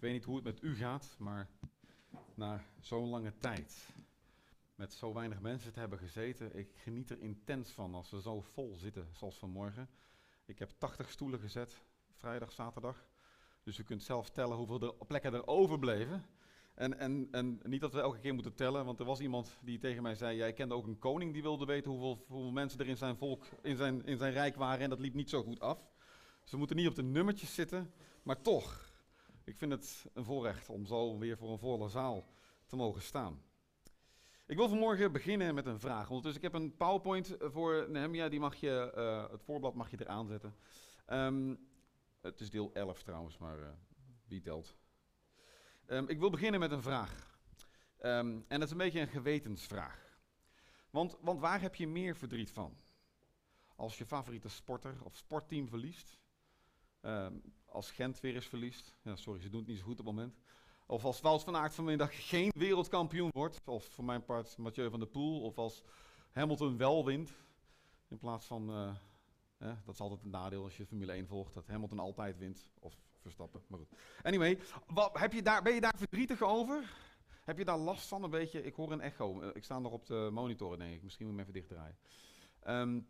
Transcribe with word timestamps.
Ik 0.00 0.06
weet 0.06 0.14
niet 0.14 0.24
hoe 0.24 0.34
het 0.34 0.44
met 0.44 0.62
u 0.62 0.74
gaat, 0.74 1.16
maar 1.18 1.48
na 2.34 2.64
zo'n 2.80 3.08
lange 3.08 3.36
tijd 3.38 3.88
met 4.74 4.92
zo 4.92 5.14
weinig 5.14 5.40
mensen 5.40 5.72
te 5.72 5.80
hebben 5.80 5.98
gezeten, 5.98 6.58
ik 6.58 6.70
geniet 6.76 7.10
er 7.10 7.20
intens 7.20 7.70
van 7.70 7.94
als 7.94 8.10
we 8.10 8.20
zo 8.20 8.40
vol 8.40 8.76
zitten 8.76 9.08
zoals 9.12 9.38
vanmorgen. 9.38 9.88
Ik 10.44 10.58
heb 10.58 10.70
80 10.78 11.10
stoelen 11.10 11.40
gezet, 11.40 11.82
vrijdag, 12.12 12.52
zaterdag. 12.52 13.06
Dus 13.62 13.78
u 13.78 13.82
kunt 13.82 14.02
zelf 14.02 14.30
tellen 14.30 14.56
hoeveel 14.56 14.80
er, 14.80 15.06
plekken 15.06 15.34
er 15.34 15.46
overbleven. 15.46 16.26
En, 16.74 16.98
en, 16.98 17.28
en 17.30 17.60
niet 17.62 17.80
dat 17.80 17.92
we 17.92 18.00
elke 18.00 18.18
keer 18.18 18.34
moeten 18.34 18.54
tellen, 18.54 18.84
want 18.84 19.00
er 19.00 19.06
was 19.06 19.20
iemand 19.20 19.58
die 19.62 19.78
tegen 19.78 20.02
mij 20.02 20.14
zei: 20.14 20.36
Jij 20.36 20.52
kende 20.52 20.74
ook 20.74 20.86
een 20.86 20.98
koning 20.98 21.32
die 21.32 21.42
wilde 21.42 21.64
weten 21.64 21.90
hoeveel, 21.90 22.24
hoeveel 22.28 22.52
mensen 22.52 22.80
er 22.80 22.88
in 22.88 22.96
zijn 22.96 23.16
volk, 23.16 23.44
in 23.62 23.76
zijn, 23.76 24.04
in 24.04 24.16
zijn 24.16 24.32
rijk 24.32 24.56
waren. 24.56 24.80
En 24.80 24.90
dat 24.90 25.00
liep 25.00 25.14
niet 25.14 25.30
zo 25.30 25.42
goed 25.42 25.60
af. 25.60 25.90
Ze 26.44 26.56
moeten 26.56 26.76
niet 26.76 26.88
op 26.88 26.94
de 26.94 27.02
nummertjes 27.02 27.54
zitten, 27.54 27.92
maar 28.22 28.42
toch. 28.42 28.89
Ik 29.50 29.58
vind 29.58 29.72
het 29.72 30.06
een 30.12 30.24
voorrecht 30.24 30.68
om 30.68 30.86
zo 30.86 31.18
weer 31.18 31.36
voor 31.36 31.50
een 31.50 31.58
volle 31.58 31.88
zaal 31.88 32.26
te 32.66 32.76
mogen 32.76 33.02
staan. 33.02 33.42
Ik 34.46 34.56
wil 34.56 34.68
vanmorgen 34.68 35.12
beginnen 35.12 35.54
met 35.54 35.66
een 35.66 35.80
vraag. 35.80 36.08
Dus 36.08 36.36
ik 36.36 36.42
heb 36.42 36.54
een 36.54 36.76
PowerPoint 36.76 37.36
voor 37.38 37.86
Nehemia, 37.88 38.28
die 38.28 38.40
mag 38.40 38.54
je, 38.54 38.92
uh, 38.96 39.30
het 39.30 39.42
voorblad 39.42 39.74
mag 39.74 39.90
je 39.90 39.96
eraan 40.00 40.26
zetten. 40.26 40.54
Um, 41.06 41.68
het 42.20 42.40
is 42.40 42.50
deel 42.50 42.70
11 42.72 43.02
trouwens, 43.02 43.38
maar 43.38 43.58
uh, 43.58 43.68
wie 44.26 44.40
telt? 44.40 44.76
Um, 45.86 46.08
ik 46.08 46.18
wil 46.18 46.30
beginnen 46.30 46.60
met 46.60 46.70
een 46.70 46.82
vraag. 46.82 47.40
Um, 48.02 48.44
en 48.48 48.58
dat 48.58 48.62
is 48.62 48.70
een 48.70 48.76
beetje 48.76 49.00
een 49.00 49.08
gewetensvraag. 49.08 50.18
Want, 50.90 51.16
want 51.20 51.40
waar 51.40 51.60
heb 51.60 51.74
je 51.74 51.88
meer 51.88 52.16
verdriet 52.16 52.50
van? 52.50 52.76
Als 53.76 53.98
je 53.98 54.06
favoriete 54.06 54.48
sporter 54.48 54.94
of 55.04 55.16
sportteam 55.16 55.68
verliest? 55.68 56.18
Um, 57.02 57.42
als 57.66 57.90
Gent 57.90 58.20
weer 58.20 58.34
eens 58.34 58.46
verliest? 58.46 58.96
Ja, 59.02 59.16
sorry, 59.16 59.40
ze 59.40 59.48
doen 59.48 59.60
het 59.60 59.68
niet 59.68 59.78
zo 59.78 59.84
goed 59.84 60.00
op 60.00 60.06
het 60.06 60.14
moment. 60.14 60.38
Of 60.86 61.04
als 61.04 61.20
Wout 61.20 61.42
van 61.42 61.56
Aert 61.56 61.74
vanmiddag 61.74 62.28
geen 62.28 62.52
wereldkampioen 62.54 63.30
wordt. 63.32 63.60
Of 63.64 63.84
voor 63.84 64.04
mijn 64.04 64.24
part 64.24 64.56
Mathieu 64.56 64.90
van 64.90 64.98
der 64.98 65.08
Poel. 65.08 65.42
Of 65.42 65.58
als 65.58 65.82
Hamilton 66.30 66.76
wel 66.76 67.04
wint. 67.04 67.32
In 68.08 68.18
plaats 68.18 68.46
van, 68.46 68.70
eh, 69.58 69.76
dat 69.84 69.94
is 69.94 70.00
altijd 70.00 70.22
een 70.22 70.30
nadeel 70.30 70.64
als 70.64 70.76
je 70.76 70.86
Formule 70.86 71.12
1 71.12 71.26
volgt. 71.26 71.54
Dat 71.54 71.66
Hamilton 71.66 71.98
altijd 71.98 72.38
wint. 72.38 72.70
Of 72.78 72.94
Verstappen, 73.20 73.62
maar 73.66 73.78
goed. 73.78 73.88
Anyway, 74.22 74.58
wat, 74.86 75.18
heb 75.18 75.32
je 75.32 75.42
daar, 75.42 75.62
ben 75.62 75.74
je 75.74 75.80
daar 75.80 75.96
verdrietig 75.96 76.42
over? 76.42 76.94
Heb 77.44 77.58
je 77.58 77.64
daar 77.64 77.78
last 77.78 78.08
van 78.08 78.22
een 78.22 78.30
beetje? 78.30 78.62
Ik 78.62 78.74
hoor 78.74 78.92
een 78.92 79.00
echo. 79.00 79.50
Ik 79.52 79.64
sta 79.64 79.78
nog 79.78 79.92
op 79.92 80.06
de 80.06 80.28
monitoren, 80.32 80.78
denk 80.78 80.94
ik. 80.94 81.02
Misschien 81.02 81.26
moet 81.26 81.38
ik 81.38 81.46
hem 81.46 81.48
even 81.48 81.60
dichtdraaien. 81.60 81.98
Um, 82.66 83.08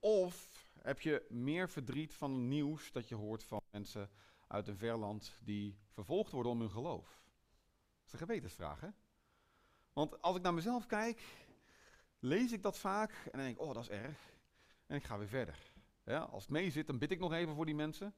of 0.00 0.63
heb 0.84 1.00
je 1.00 1.26
meer 1.28 1.70
verdriet 1.70 2.14
van 2.14 2.48
nieuws 2.48 2.92
dat 2.92 3.08
je 3.08 3.14
hoort 3.14 3.44
van 3.44 3.60
mensen 3.70 4.10
uit 4.48 4.68
een 4.68 4.76
verland 4.76 5.38
die 5.42 5.78
vervolgd 5.88 6.32
worden 6.32 6.52
om 6.52 6.60
hun 6.60 6.70
geloof? 6.70 7.22
Dat 7.96 8.06
is 8.06 8.12
een 8.12 8.26
gewetensvraag, 8.26 8.80
hè? 8.80 8.88
Want 9.92 10.22
als 10.22 10.36
ik 10.36 10.42
naar 10.42 10.54
mezelf 10.54 10.86
kijk, 10.86 11.22
lees 12.18 12.52
ik 12.52 12.62
dat 12.62 12.78
vaak 12.78 13.10
en 13.10 13.30
dan 13.30 13.40
denk 13.40 13.56
ik, 13.56 13.62
oh, 13.62 13.74
dat 13.74 13.82
is 13.82 13.88
erg. 13.88 14.18
En 14.86 14.96
ik 14.96 15.04
ga 15.04 15.18
weer 15.18 15.28
verder. 15.28 15.58
Ja, 16.04 16.18
als 16.18 16.42
het 16.42 16.52
mee 16.52 16.70
zit, 16.70 16.86
dan 16.86 16.98
bid 16.98 17.10
ik 17.10 17.18
nog 17.18 17.32
even 17.32 17.54
voor 17.54 17.66
die 17.66 17.74
mensen. 17.74 18.14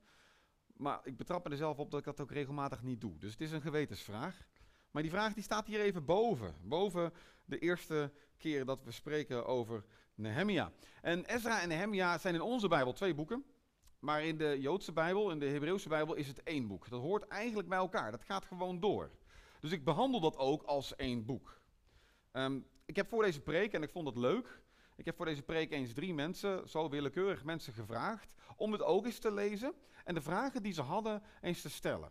Maar 0.66 1.00
ik 1.02 1.16
betrap 1.16 1.44
me 1.44 1.50
er 1.50 1.56
zelf 1.56 1.78
op 1.78 1.90
dat 1.90 2.00
ik 2.00 2.06
dat 2.06 2.20
ook 2.20 2.32
regelmatig 2.32 2.82
niet 2.82 3.00
doe. 3.00 3.18
Dus 3.18 3.30
het 3.30 3.40
is 3.40 3.52
een 3.52 3.60
gewetensvraag. 3.60 4.46
Maar 4.90 5.02
die 5.02 5.10
vraag 5.10 5.34
die 5.34 5.42
staat 5.42 5.66
hier 5.66 5.80
even 5.80 6.04
boven. 6.04 6.54
Boven 6.62 7.12
de 7.44 7.58
eerste 7.58 8.12
keer 8.36 8.64
dat 8.64 8.84
we 8.84 8.90
spreken 8.90 9.46
over 9.46 9.84
Nehemia. 10.16 10.72
En 11.02 11.24
Ezra 11.24 11.60
en 11.60 11.68
Nehemia 11.68 12.18
zijn 12.18 12.34
in 12.34 12.40
onze 12.40 12.68
Bijbel 12.68 12.92
twee 12.92 13.14
boeken. 13.14 13.44
Maar 13.98 14.24
in 14.24 14.38
de 14.38 14.56
Joodse 14.60 14.92
Bijbel, 14.92 15.30
in 15.30 15.38
de 15.38 15.46
Hebreeuwse 15.46 15.88
Bijbel, 15.88 16.14
is 16.14 16.28
het 16.28 16.42
één 16.42 16.66
boek. 16.66 16.88
Dat 16.88 17.00
hoort 17.00 17.26
eigenlijk 17.26 17.68
bij 17.68 17.78
elkaar. 17.78 18.10
Dat 18.10 18.24
gaat 18.24 18.44
gewoon 18.44 18.80
door. 18.80 19.10
Dus 19.60 19.72
ik 19.72 19.84
behandel 19.84 20.20
dat 20.20 20.36
ook 20.36 20.62
als 20.62 20.96
één 20.96 21.24
boek. 21.24 21.60
Um, 22.32 22.66
ik 22.84 22.96
heb 22.96 23.08
voor 23.08 23.22
deze 23.22 23.40
preek, 23.40 23.72
en 23.72 23.82
ik 23.82 23.90
vond 23.90 24.06
het 24.06 24.16
leuk, 24.16 24.60
ik 24.96 25.04
heb 25.04 25.16
voor 25.16 25.24
deze 25.24 25.42
preek 25.42 25.72
eens 25.72 25.92
drie 25.92 26.14
mensen, 26.14 26.68
zo 26.68 26.88
willekeurig 26.88 27.44
mensen, 27.44 27.72
gevraagd 27.72 28.34
om 28.56 28.72
het 28.72 28.82
ook 28.82 29.04
eens 29.04 29.18
te 29.18 29.32
lezen 29.32 29.74
en 30.04 30.14
de 30.14 30.20
vragen 30.20 30.62
die 30.62 30.72
ze 30.72 30.82
hadden 30.82 31.22
eens 31.40 31.60
te 31.60 31.70
stellen. 31.70 32.10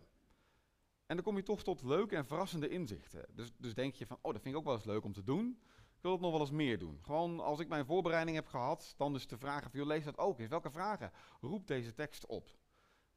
En 1.06 1.16
dan 1.16 1.24
kom 1.24 1.36
je 1.36 1.42
toch 1.42 1.62
tot 1.62 1.82
leuke 1.82 2.16
en 2.16 2.26
verrassende 2.26 2.68
inzichten. 2.68 3.26
Dus, 3.30 3.52
dus 3.56 3.74
denk 3.74 3.94
je 3.94 4.06
van, 4.06 4.18
oh, 4.22 4.32
dat 4.32 4.42
vind 4.42 4.54
ik 4.54 4.60
ook 4.60 4.66
wel 4.66 4.74
eens 4.74 4.84
leuk 4.84 5.04
om 5.04 5.12
te 5.12 5.24
doen. 5.24 5.60
Ik 5.96 6.02
wil 6.02 6.12
het 6.12 6.20
nog 6.20 6.30
wel 6.30 6.40
eens 6.40 6.50
meer 6.50 6.78
doen. 6.78 6.98
Gewoon 7.02 7.40
als 7.40 7.60
ik 7.60 7.68
mijn 7.68 7.86
voorbereiding 7.86 8.36
heb 8.36 8.46
gehad, 8.46 8.94
dan 8.96 9.14
is 9.14 9.26
de 9.26 9.38
vraag, 9.38 9.68
van, 9.72 9.86
lees 9.86 10.04
dat 10.04 10.18
ook 10.18 10.38
eens. 10.38 10.48
Welke 10.48 10.70
vragen 10.70 11.12
roept 11.40 11.68
deze 11.68 11.94
tekst 11.94 12.26
op? 12.26 12.56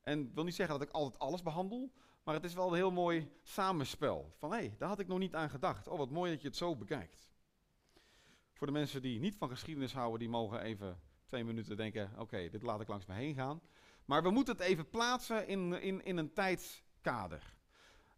En 0.02 0.20
ik 0.28 0.34
wil 0.34 0.44
niet 0.44 0.56
zeggen 0.56 0.80
dat 0.80 0.88
ik 0.88 0.94
altijd 0.94 1.22
alles 1.22 1.42
behandel, 1.42 1.92
maar 2.24 2.34
het 2.34 2.44
is 2.44 2.54
wel 2.54 2.68
een 2.68 2.76
heel 2.76 2.92
mooi 2.92 3.32
samenspel. 3.42 4.34
Van 4.38 4.52
hé, 4.52 4.58
hey, 4.58 4.76
daar 4.78 4.90
had 4.90 5.00
ik 5.00 5.08
nog 5.08 5.20
niet 5.20 5.36
aan 5.36 5.50
gedacht. 5.50 5.88
Oh, 5.88 5.98
wat 5.98 6.10
mooi 6.10 6.32
dat 6.32 6.42
je 6.42 6.48
het 6.48 6.58
zo 6.58 6.76
bekijkt. 6.76 7.32
Voor 8.54 8.68
de 8.68 8.74
mensen 8.74 9.02
die 9.02 9.20
niet 9.20 9.36
van 9.36 9.50
geschiedenis 9.50 9.94
houden, 9.94 10.20
die 10.20 10.30
mogen 10.30 10.62
even 10.62 11.00
twee 11.26 11.44
minuten 11.44 11.78
denken: 11.78 12.12
oké, 12.18 12.50
dit 12.50 12.64
laat 12.64 12.82
ik 12.82 12.88
langs 12.88 13.06
me 13.06 13.14
heen 13.14 13.36
gaan. 13.36 13.62
Maar 14.06 14.24
we 14.24 14.30
moeten 14.30 14.54
het 14.54 14.64
even 14.64 14.90
plaatsen 14.90 15.48
in, 15.48 15.82
in, 15.82 16.04
in 16.04 16.18
een 16.18 16.34
tijdskader. 16.34 17.58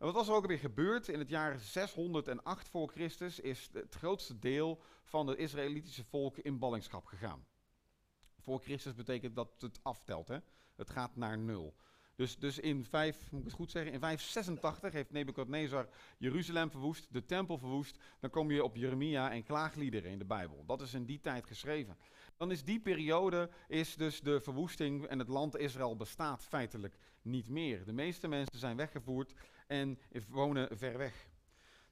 En 0.02 0.08
wat 0.08 0.16
was 0.16 0.28
er 0.28 0.34
ook 0.34 0.48
weer 0.48 0.60
gebeurd? 0.60 1.08
In 1.08 1.20
het 1.20 1.30
jaar 1.30 1.60
608 1.60 2.70
voor 2.70 2.90
Christus 2.90 3.40
is 3.40 3.70
het 3.74 3.96
grootste 3.96 4.40
deel 4.40 4.82
van 5.04 5.28
het 5.28 5.38
Israëlitische 5.38 6.04
volk 6.04 6.38
in 6.38 6.60
ballingschap 6.60 7.06
gegaan. 7.06 7.46
Voor 8.40 8.60
Christus 8.60 8.96
betekent 8.96 9.36
dat 9.36 9.52
het 9.58 9.80
aftelt, 9.84 10.28
hè? 10.28 10.38
het 10.76 10.90
gaat 10.90 11.16
naar 11.16 11.38
nul. 11.38 11.76
Dus, 12.16 12.38
dus 12.38 12.60
in 12.60 12.86
5, 12.86 13.32
moet 13.32 13.40
ik 13.40 13.46
het 13.46 13.56
goed 13.56 13.72
zeggen, 13.72 13.92
in 13.92 14.00
586 14.00 14.94
heeft 14.94 15.12
Nebukadnezar 15.12 15.90
Jeruzalem 16.18 16.72
verwoest, 16.72 17.08
de 17.14 17.26
tempel 17.26 17.58
verwoest. 17.58 17.98
Dan 18.20 18.30
kom 18.30 18.52
je 18.52 18.64
op 18.64 18.76
Jeremia 18.76 19.32
en 19.32 19.44
klaagliederen 19.44 20.12
in 20.12 20.20
de 20.20 20.26
Bijbel. 20.26 20.66
Dat 20.66 20.82
is 20.82 20.94
in 20.94 21.06
die 21.06 21.20
tijd 21.20 21.46
geschreven. 21.46 21.98
Dan 22.38 22.52
is 22.52 22.64
die 22.64 22.80
periode, 22.80 23.50
is 23.68 23.96
dus 23.96 24.22
de 24.22 24.42
verwoesting 24.42 25.06
en 25.06 25.20
het 25.20 25.28
land 25.28 25.58
Israël 25.58 25.96
bestaat 25.96 26.46
feitelijk 26.46 26.98
niet 27.22 27.50
meer. 27.50 27.86
De 27.86 27.94
meeste 27.94 28.28
mensen 28.28 28.60
zijn 28.60 28.78
weggevoerd 28.78 29.34
en 29.68 30.00
wonen 30.30 30.78
ver 30.78 30.98
weg. 30.98 31.30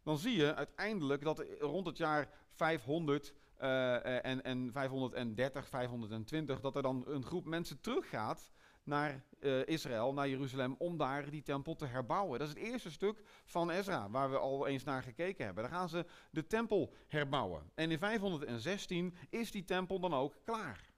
Dan 0.03 0.17
zie 0.17 0.35
je 0.35 0.56
uiteindelijk 0.56 1.23
dat 1.23 1.45
rond 1.59 1.85
het 1.85 1.97
jaar 1.97 2.29
500 2.50 3.34
uh, 3.62 4.25
en, 4.25 4.44
en 4.44 4.72
530, 4.72 5.68
520, 5.68 6.59
dat 6.59 6.75
er 6.75 6.81
dan 6.81 7.03
een 7.07 7.23
groep 7.23 7.45
mensen 7.45 7.81
teruggaat 7.81 8.51
naar 8.84 9.23
uh, 9.39 9.68
Israël, 9.68 10.13
naar 10.13 10.29
Jeruzalem, 10.29 10.75
om 10.78 10.97
daar 10.97 11.29
die 11.29 11.41
tempel 11.41 11.75
te 11.75 11.85
herbouwen. 11.85 12.39
Dat 12.39 12.47
is 12.47 12.53
het 12.53 12.63
eerste 12.63 12.91
stuk 12.91 13.23
van 13.45 13.69
Ezra, 13.69 14.09
waar 14.09 14.31
we 14.31 14.38
al 14.38 14.68
eens 14.68 14.84
naar 14.84 15.03
gekeken 15.03 15.45
hebben. 15.45 15.63
Daar 15.63 15.73
gaan 15.73 15.89
ze 15.89 16.06
de 16.31 16.47
tempel 16.47 16.94
herbouwen. 17.07 17.72
En 17.75 17.91
in 17.91 18.00
516 18.00 19.16
is 19.29 19.51
die 19.51 19.63
tempel 19.63 20.00
dan 20.00 20.13
ook 20.13 20.35
klaar. 20.44 20.88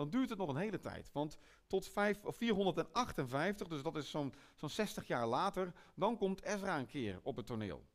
Dan 0.00 0.10
duurt 0.10 0.28
het 0.28 0.38
nog 0.38 0.48
een 0.48 0.56
hele 0.56 0.78
tijd. 0.78 1.10
Want 1.12 1.38
tot 1.66 1.88
5, 1.88 2.18
458, 2.22 3.68
dus 3.68 3.82
dat 3.82 3.96
is 3.96 4.10
zo'n 4.10 4.34
zo'n 4.54 4.68
60 4.68 5.06
jaar 5.06 5.26
later, 5.26 5.72
dan 5.94 6.16
komt 6.16 6.42
Ezra 6.42 6.78
een 6.78 6.86
keer 6.86 7.20
op 7.22 7.36
het 7.36 7.46
toneel. 7.46 7.86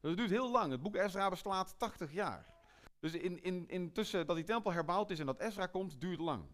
Dus 0.00 0.10
het 0.10 0.18
duurt 0.18 0.30
heel 0.30 0.50
lang. 0.50 0.70
Het 0.72 0.82
boek 0.82 0.96
Ezra 0.96 1.28
beslaat 1.28 1.74
80 1.78 2.12
jaar. 2.12 2.54
Dus 3.00 3.12
in, 3.12 3.42
in, 3.42 3.68
in 3.68 3.92
tussen 3.92 4.26
dat 4.26 4.36
die 4.36 4.44
tempel 4.44 4.72
herbouwd 4.72 5.10
is 5.10 5.18
en 5.18 5.26
dat 5.26 5.40
Ezra 5.40 5.66
komt, 5.66 6.00
duurt 6.00 6.20
lang. 6.20 6.44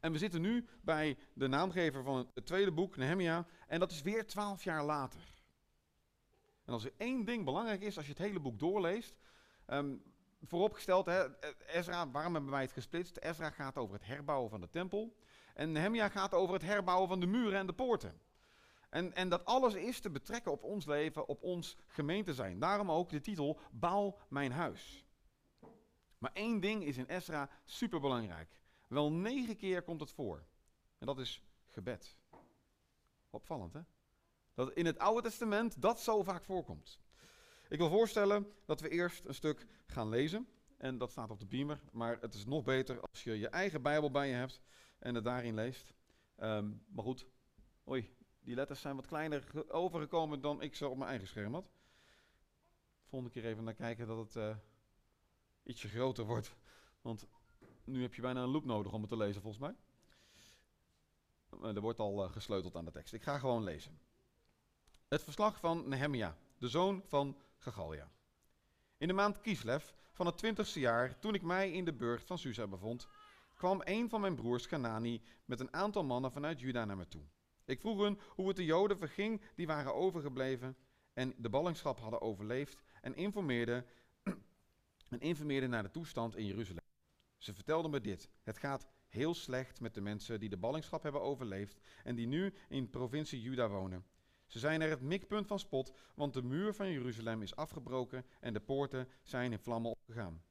En 0.00 0.12
we 0.12 0.18
zitten 0.18 0.40
nu 0.40 0.68
bij 0.82 1.18
de 1.34 1.46
naamgever 1.46 2.02
van 2.02 2.30
het 2.34 2.46
tweede 2.46 2.72
boek, 2.72 2.96
Nehemia, 2.96 3.46
en 3.66 3.80
dat 3.80 3.90
is 3.90 4.02
weer 4.02 4.26
twaalf 4.26 4.64
jaar 4.64 4.84
later. 4.84 5.22
En 6.64 6.72
als 6.72 6.84
er 6.84 6.92
één 6.96 7.24
ding 7.24 7.44
belangrijk 7.44 7.82
is 7.82 7.96
als 7.96 8.06
je 8.06 8.12
het 8.12 8.22
hele 8.22 8.40
boek 8.40 8.58
doorleest, 8.58 9.18
um, 9.66 10.02
vooropgesteld, 10.42 11.06
hè, 11.06 11.24
Ezra, 11.66 12.10
waarom 12.10 12.34
hebben 12.34 12.50
wij 12.50 12.62
het 12.62 12.72
gesplitst? 12.72 13.16
Ezra 13.16 13.50
gaat 13.50 13.76
over 13.76 13.94
het 13.94 14.06
herbouwen 14.06 14.50
van 14.50 14.60
de 14.60 14.70
tempel 14.70 15.16
en 15.58 15.72
Nehemia 15.72 16.08
gaat 16.08 16.34
over 16.34 16.54
het 16.54 16.62
herbouwen 16.62 17.08
van 17.08 17.20
de 17.20 17.26
muren 17.26 17.58
en 17.58 17.66
de 17.66 17.72
poorten. 17.72 18.20
En, 18.88 19.14
en 19.14 19.28
dat 19.28 19.44
alles 19.44 19.74
is 19.74 20.00
te 20.00 20.10
betrekken 20.10 20.52
op 20.52 20.62
ons 20.62 20.86
leven, 20.86 21.28
op 21.28 21.42
ons 21.42 21.76
gemeente 21.86 22.34
zijn. 22.34 22.58
Daarom 22.58 22.90
ook 22.90 23.10
de 23.10 23.20
titel 23.20 23.60
Bouw 23.70 24.18
mijn 24.28 24.52
huis. 24.52 25.04
Maar 26.18 26.30
één 26.32 26.60
ding 26.60 26.84
is 26.84 26.96
in 26.96 27.06
Ezra 27.06 27.50
superbelangrijk. 27.64 28.60
Wel 28.86 29.12
negen 29.12 29.56
keer 29.56 29.82
komt 29.82 30.00
het 30.00 30.10
voor. 30.10 30.44
En 30.98 31.06
dat 31.06 31.18
is 31.18 31.42
gebed. 31.66 32.16
Opvallend, 33.30 33.72
hè? 33.72 33.80
Dat 34.54 34.72
in 34.72 34.86
het 34.86 34.98
Oude 34.98 35.22
Testament 35.22 35.82
dat 35.82 36.00
zo 36.00 36.22
vaak 36.22 36.44
voorkomt. 36.44 37.00
Ik 37.68 37.78
wil 37.78 37.88
voorstellen 37.88 38.52
dat 38.64 38.80
we 38.80 38.88
eerst 38.88 39.24
een 39.24 39.34
stuk 39.34 39.66
gaan 39.86 40.08
lezen. 40.08 40.48
En 40.76 40.98
dat 40.98 41.10
staat 41.10 41.30
op 41.30 41.40
de 41.40 41.46
beamer. 41.46 41.80
Maar 41.92 42.18
het 42.20 42.34
is 42.34 42.44
nog 42.44 42.64
beter 42.64 43.00
als 43.00 43.24
je 43.24 43.38
je 43.38 43.48
eigen 43.48 43.82
Bijbel 43.82 44.10
bij 44.10 44.28
je 44.28 44.34
hebt 44.34 44.60
en 44.98 45.14
het 45.14 45.24
daarin 45.24 45.54
leest. 45.54 45.94
Um, 46.38 46.84
maar 46.88 47.04
goed, 47.04 47.26
oei, 47.88 48.16
die 48.40 48.54
letters 48.54 48.80
zijn 48.80 48.96
wat 48.96 49.06
kleiner 49.06 49.44
overgekomen 49.68 50.40
dan 50.40 50.62
ik 50.62 50.74
ze 50.74 50.88
op 50.88 50.96
mijn 50.96 51.10
eigen 51.10 51.28
scherm 51.28 51.54
had. 51.54 51.70
Volgende 53.04 53.34
keer 53.34 53.44
even 53.44 53.64
naar 53.64 53.74
kijken 53.74 54.06
dat 54.06 54.18
het 54.18 54.34
uh, 54.34 54.56
ietsje 55.62 55.88
groter 55.88 56.24
wordt. 56.24 56.54
Want 57.00 57.26
nu 57.84 58.02
heb 58.02 58.14
je 58.14 58.22
bijna 58.22 58.42
een 58.42 58.48
loop 58.48 58.64
nodig 58.64 58.92
om 58.92 59.00
het 59.00 59.10
te 59.10 59.16
lezen, 59.16 59.42
volgens 59.42 59.62
mij. 59.62 59.74
er 61.74 61.80
wordt 61.80 61.98
al 61.98 62.28
gesleuteld 62.28 62.76
aan 62.76 62.84
de 62.84 62.90
tekst. 62.90 63.12
Ik 63.12 63.22
ga 63.22 63.38
gewoon 63.38 63.64
lezen. 63.64 63.98
Het 65.08 65.22
verslag 65.22 65.60
van 65.60 65.88
Nehemia, 65.88 66.36
de 66.58 66.68
zoon 66.68 67.02
van 67.06 67.36
In 68.98 69.08
de 69.08 69.12
maand 69.12 69.40
Kislev 69.40 69.90
van 70.12 70.26
het 70.26 70.38
twintigste 70.38 70.80
jaar, 70.80 71.18
toen 71.18 71.34
ik 71.34 71.42
mij 71.42 71.72
in 71.72 71.84
de 71.84 71.92
burcht 71.92 72.26
van 72.26 72.38
Susa 72.38 72.66
bevond, 72.66 73.08
kwam 73.54 73.80
een 73.84 74.08
van 74.08 74.20
mijn 74.20 74.34
broers, 74.34 74.66
Kanani, 74.66 75.22
met 75.44 75.60
een 75.60 75.72
aantal 75.72 76.04
mannen 76.04 76.32
vanuit 76.32 76.60
Juda 76.60 76.84
naar 76.84 76.96
me 76.96 77.08
toe. 77.08 77.22
Ik 77.64 77.80
vroeg 77.80 77.98
hun 78.00 78.20
hoe 78.28 78.48
het 78.48 78.56
de 78.56 78.64
Joden 78.64 78.98
verging 78.98 79.42
die 79.54 79.66
waren 79.66 79.94
overgebleven 79.94 80.76
en 81.12 81.34
de 81.36 81.48
ballingschap 81.48 82.00
hadden 82.00 82.20
overleefd 82.20 82.82
en 83.00 83.14
informeerde, 83.14 83.84
en 85.10 85.20
informeerde 85.20 85.66
naar 85.66 85.82
de 85.82 85.90
toestand 85.90 86.36
in 86.36 86.46
Jeruzalem. 86.46 86.82
Ze 87.36 87.54
vertelden 87.54 87.90
me 87.90 88.00
dit. 88.00 88.28
Het 88.42 88.58
gaat 88.58 88.86
heel 89.06 89.34
slecht 89.34 89.80
met 89.80 89.94
de 89.94 90.00
mensen 90.00 90.40
die 90.40 90.48
de 90.48 90.56
ballingschap 90.56 91.02
hebben 91.02 91.20
overleefd 91.20 91.78
en 92.04 92.14
die 92.14 92.26
nu 92.26 92.54
in 92.68 92.90
provincie 92.90 93.40
Juda 93.40 93.68
wonen. 93.68 94.04
Ze 94.48 94.58
zijn 94.58 94.80
er 94.80 94.90
het 94.90 95.00
mikpunt 95.00 95.46
van 95.46 95.58
spot, 95.58 95.92
want 96.14 96.34
de 96.34 96.42
muur 96.42 96.74
van 96.74 96.90
Jeruzalem 96.90 97.42
is 97.42 97.56
afgebroken 97.56 98.24
en 98.40 98.52
de 98.52 98.60
poorten 98.60 99.08
zijn 99.22 99.52
in 99.52 99.58
vlammen 99.58 99.90
opgegaan. 99.90 100.42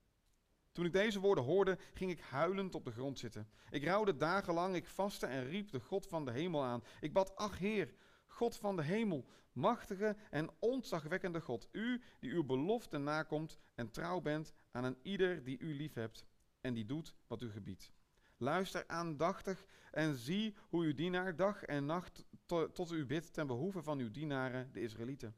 Toen 0.72 0.86
ik 0.86 0.94
deze 0.94 1.20
woorden 1.20 1.44
hoorde, 1.44 1.78
ging 1.94 2.12
ik 2.12 2.20
huilend 2.20 2.76
op 2.76 2.86
de 2.86 2.92
grond 2.92 3.20
zitten. 3.20 3.50
Ik 3.70 3.84
rouwde 3.84 4.18
dagenlang, 4.18 4.76
ik 4.76 4.88
vastte 4.88 5.26
en 5.26 5.46
riep 5.46 5.72
de 5.72 5.80
God 5.80 6.08
van 6.08 6.26
de 6.26 6.32
hemel 6.32 6.64
aan. 6.64 6.84
Ik 7.02 7.14
bad, 7.14 7.36
ach 7.36 7.58
Heer, 7.58 7.94
God 8.28 8.58
van 8.58 8.76
de 8.76 8.84
hemel, 8.84 9.26
machtige 9.52 10.16
en 10.30 10.50
ontzagwekkende 10.60 11.42
God, 11.42 11.68
u 11.72 12.02
die 12.20 12.32
uw 12.34 12.44
belofte 12.44 12.98
nakomt 12.98 13.60
en 13.76 13.92
trouw 13.92 14.22
bent 14.22 14.54
aan 14.72 14.84
een 14.84 14.98
ieder 15.02 15.44
die 15.44 15.60
u 15.60 15.76
liefhebt 15.76 16.26
en 16.62 16.74
die 16.74 16.86
doet 16.86 17.16
wat 17.28 17.42
u 17.42 17.52
gebiedt. 17.52 17.92
Luister 18.38 18.84
aandachtig 18.88 19.66
en 19.92 20.16
zie 20.16 20.56
hoe 20.70 20.84
uw 20.84 20.94
dienaar 20.94 21.36
dag 21.36 21.64
en 21.64 21.86
nacht 21.86 22.26
tot 22.48 22.92
u 22.92 23.06
bidt 23.06 23.34
ten 23.34 23.48
behoeve 23.48 23.84
van 23.84 24.00
uw 24.00 24.12
dienaren, 24.12 24.70
de 24.72 24.82
Israëlieten. 24.82 25.36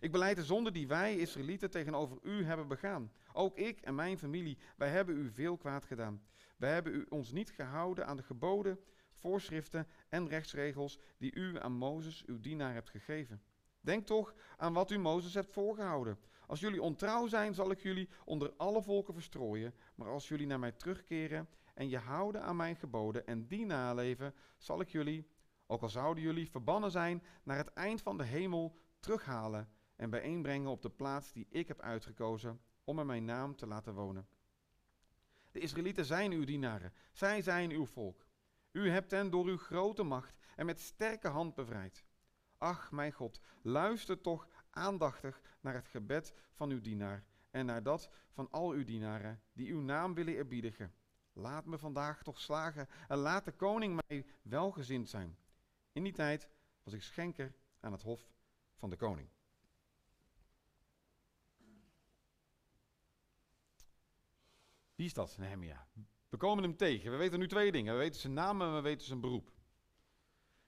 Ik 0.00 0.12
beleid 0.12 0.36
de 0.36 0.44
zonde 0.44 0.70
die 0.70 0.86
wij, 0.86 1.16
Israëlieten, 1.16 1.70
tegenover 1.70 2.18
u 2.22 2.44
hebben 2.44 2.68
begaan. 2.68 3.12
Ook 3.32 3.56
ik 3.56 3.80
en 3.80 3.94
mijn 3.94 4.18
familie, 4.18 4.58
wij 4.76 4.88
hebben 4.88 5.16
u 5.16 5.30
veel 5.30 5.56
kwaad 5.56 5.84
gedaan. 5.84 6.22
Wij 6.56 6.72
hebben 6.72 6.94
u 6.94 7.06
ons 7.08 7.32
niet 7.32 7.50
gehouden 7.50 8.06
aan 8.06 8.16
de 8.16 8.22
geboden, 8.22 8.78
voorschriften 9.14 9.86
en 10.08 10.28
rechtsregels 10.28 10.98
die 11.18 11.34
u 11.34 11.60
aan 11.60 11.72
Mozes, 11.72 12.24
uw 12.26 12.40
dienaar, 12.40 12.72
hebt 12.72 12.90
gegeven. 12.90 13.42
Denk 13.80 14.06
toch 14.06 14.34
aan 14.56 14.72
wat 14.72 14.90
u 14.90 14.98
Mozes 14.98 15.34
hebt 15.34 15.52
voorgehouden. 15.52 16.18
Als 16.46 16.60
jullie 16.60 16.82
ontrouw 16.82 17.26
zijn, 17.26 17.54
zal 17.54 17.70
ik 17.70 17.80
jullie 17.80 18.08
onder 18.24 18.52
alle 18.56 18.82
volken 18.82 19.14
verstrooien. 19.14 19.74
Maar 19.94 20.08
als 20.08 20.28
jullie 20.28 20.46
naar 20.46 20.58
mij 20.58 20.72
terugkeren 20.72 21.48
en 21.74 21.88
je 21.88 21.98
houden 21.98 22.42
aan 22.42 22.56
mijn 22.56 22.76
geboden 22.76 23.26
en 23.26 23.46
die 23.46 23.66
naleven, 23.66 24.34
zal 24.58 24.80
ik 24.80 24.88
jullie, 24.88 25.26
ook 25.66 25.82
al 25.82 25.88
zouden 25.88 26.22
jullie 26.22 26.50
verbannen 26.50 26.90
zijn, 26.90 27.22
naar 27.42 27.56
het 27.56 27.72
eind 27.72 28.02
van 28.02 28.16
de 28.18 28.24
hemel 28.24 28.78
terughalen 29.00 29.68
en 29.96 30.10
bijeenbrengen 30.10 30.70
op 30.70 30.82
de 30.82 30.90
plaats 30.90 31.32
die 31.32 31.46
ik 31.50 31.68
heb 31.68 31.80
uitgekozen 31.80 32.60
om 32.84 32.98
er 32.98 33.06
mijn 33.06 33.24
naam 33.24 33.56
te 33.56 33.66
laten 33.66 33.94
wonen. 33.94 34.28
De 35.50 35.60
Israëlieten 35.60 36.04
zijn 36.04 36.32
uw 36.32 36.44
dienaren, 36.44 36.92
zij 37.12 37.42
zijn 37.42 37.70
uw 37.70 37.86
volk. 37.86 38.26
U 38.72 38.90
hebt 38.90 39.10
hen 39.10 39.30
door 39.30 39.46
uw 39.46 39.56
grote 39.56 40.02
macht 40.02 40.38
en 40.56 40.66
met 40.66 40.80
sterke 40.80 41.28
hand 41.28 41.54
bevrijd. 41.54 42.04
Ach, 42.58 42.90
mijn 42.90 43.12
God, 43.12 43.40
luister 43.62 44.20
toch 44.20 44.48
aandachtig 44.70 45.42
naar 45.60 45.74
het 45.74 45.88
gebed 45.88 46.34
van 46.52 46.70
uw 46.70 46.80
dienaar 46.80 47.24
en 47.50 47.66
naar 47.66 47.82
dat 47.82 48.10
van 48.30 48.50
al 48.50 48.70
uw 48.70 48.84
dienaren 48.84 49.42
die 49.52 49.72
uw 49.72 49.80
naam 49.80 50.14
willen 50.14 50.34
eerbiedigen. 50.34 50.94
Laat 51.32 51.64
me 51.64 51.78
vandaag 51.78 52.22
toch 52.22 52.40
slagen 52.40 52.88
en 53.08 53.16
laat 53.18 53.44
de 53.44 53.52
koning 53.52 54.00
mij 54.06 54.26
welgezind 54.42 55.08
zijn. 55.08 55.36
In 55.92 56.02
die 56.02 56.12
tijd 56.12 56.48
was 56.82 56.92
ik 56.92 57.02
schenker 57.02 57.54
aan 57.80 57.92
het 57.92 58.02
hof 58.02 58.32
van 58.74 58.90
de 58.90 58.96
koning. 58.96 59.28
Wie 64.94 65.06
is 65.06 65.14
dat, 65.14 65.38
Nehemia? 65.38 65.86
We 66.28 66.36
komen 66.36 66.62
hem 66.62 66.76
tegen. 66.76 67.10
We 67.10 67.16
weten 67.16 67.38
nu 67.38 67.48
twee 67.48 67.72
dingen. 67.72 67.92
We 67.92 67.98
weten 67.98 68.20
zijn 68.20 68.32
naam 68.32 68.62
en 68.62 68.74
we 68.74 68.80
weten 68.80 69.06
zijn 69.06 69.20
beroep. 69.20 69.52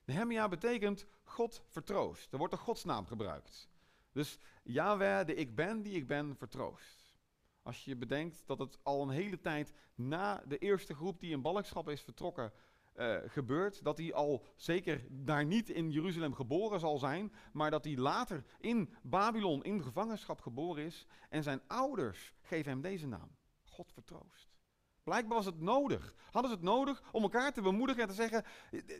Nehemia 0.05 0.47
betekent 0.47 1.05
God 1.23 1.63
vertroost. 1.67 2.31
Er 2.31 2.37
wordt 2.37 2.53
een 2.53 2.59
godsnaam 2.59 3.05
gebruikt. 3.05 3.69
Dus 4.11 4.39
Yahweh, 4.63 5.25
de 5.25 5.33
ik 5.33 5.55
ben 5.55 5.81
die 5.81 5.93
ik 5.93 6.07
ben, 6.07 6.35
vertroost. 6.37 7.15
Als 7.61 7.85
je 7.85 7.95
bedenkt 7.95 8.43
dat 8.45 8.59
het 8.59 8.77
al 8.83 9.01
een 9.01 9.09
hele 9.09 9.39
tijd 9.39 9.73
na 9.95 10.43
de 10.47 10.57
eerste 10.57 10.95
groep 10.95 11.19
die 11.19 11.31
in 11.31 11.41
ballingschap 11.41 11.89
is 11.89 12.01
vertrokken 12.01 12.53
uh, 12.95 13.17
gebeurt, 13.25 13.83
dat 13.83 13.97
hij 13.97 14.13
al 14.13 14.45
zeker 14.55 15.05
daar 15.09 15.45
niet 15.45 15.69
in 15.69 15.91
Jeruzalem 15.91 16.33
geboren 16.33 16.79
zal 16.79 16.97
zijn, 16.97 17.33
maar 17.53 17.71
dat 17.71 17.83
hij 17.83 17.95
later 17.95 18.43
in 18.59 18.93
Babylon 19.03 19.63
in 19.63 19.83
gevangenschap 19.83 20.41
geboren 20.41 20.83
is 20.83 21.07
en 21.29 21.43
zijn 21.43 21.61
ouders 21.67 22.33
geven 22.41 22.71
hem 22.71 22.81
deze 22.81 23.07
naam. 23.07 23.35
God 23.63 23.91
vertroost. 23.91 24.55
Blijkbaar 25.03 25.37
was 25.37 25.45
het 25.45 25.59
nodig. 25.59 26.15
Hadden 26.31 26.51
ze 26.51 26.57
het 26.57 26.65
nodig 26.65 27.03
om 27.11 27.23
elkaar 27.23 27.53
te 27.53 27.61
bemoedigen 27.61 28.01
en 28.01 28.07
te 28.07 28.13
zeggen: 28.13 28.45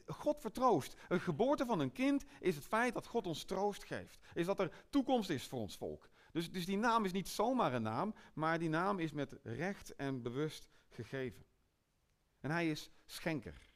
God 0.06 0.42
vertroost. 0.42 0.96
Een 1.08 1.20
geboorte 1.20 1.66
van 1.66 1.80
een 1.80 1.92
kind 1.92 2.26
is 2.40 2.56
het 2.56 2.66
feit 2.66 2.94
dat 2.94 3.08
God 3.08 3.28
ons 3.28 3.44
troost 3.44 3.84
geeft. 3.84 4.20
Is 4.34 4.46
dat 4.46 4.60
er 4.60 4.86
toekomst 4.90 5.30
is 5.30 5.48
voor 5.48 5.60
ons 5.60 5.78
volk. 5.78 6.10
Dus, 6.32 6.52
dus 6.52 6.66
die 6.66 6.78
naam 6.78 7.06
is 7.06 7.12
niet 7.12 7.28
zomaar 7.28 7.74
een 7.74 7.82
naam, 7.82 8.16
maar 8.34 8.60
die 8.60 8.70
naam 8.70 9.00
is 9.00 9.12
met 9.12 9.36
recht 9.44 9.96
en 9.96 10.22
bewust 10.22 10.70
gegeven. 10.90 11.46
En 12.40 12.52
hij 12.52 12.70
is 12.70 12.92
schenker. 13.06 13.74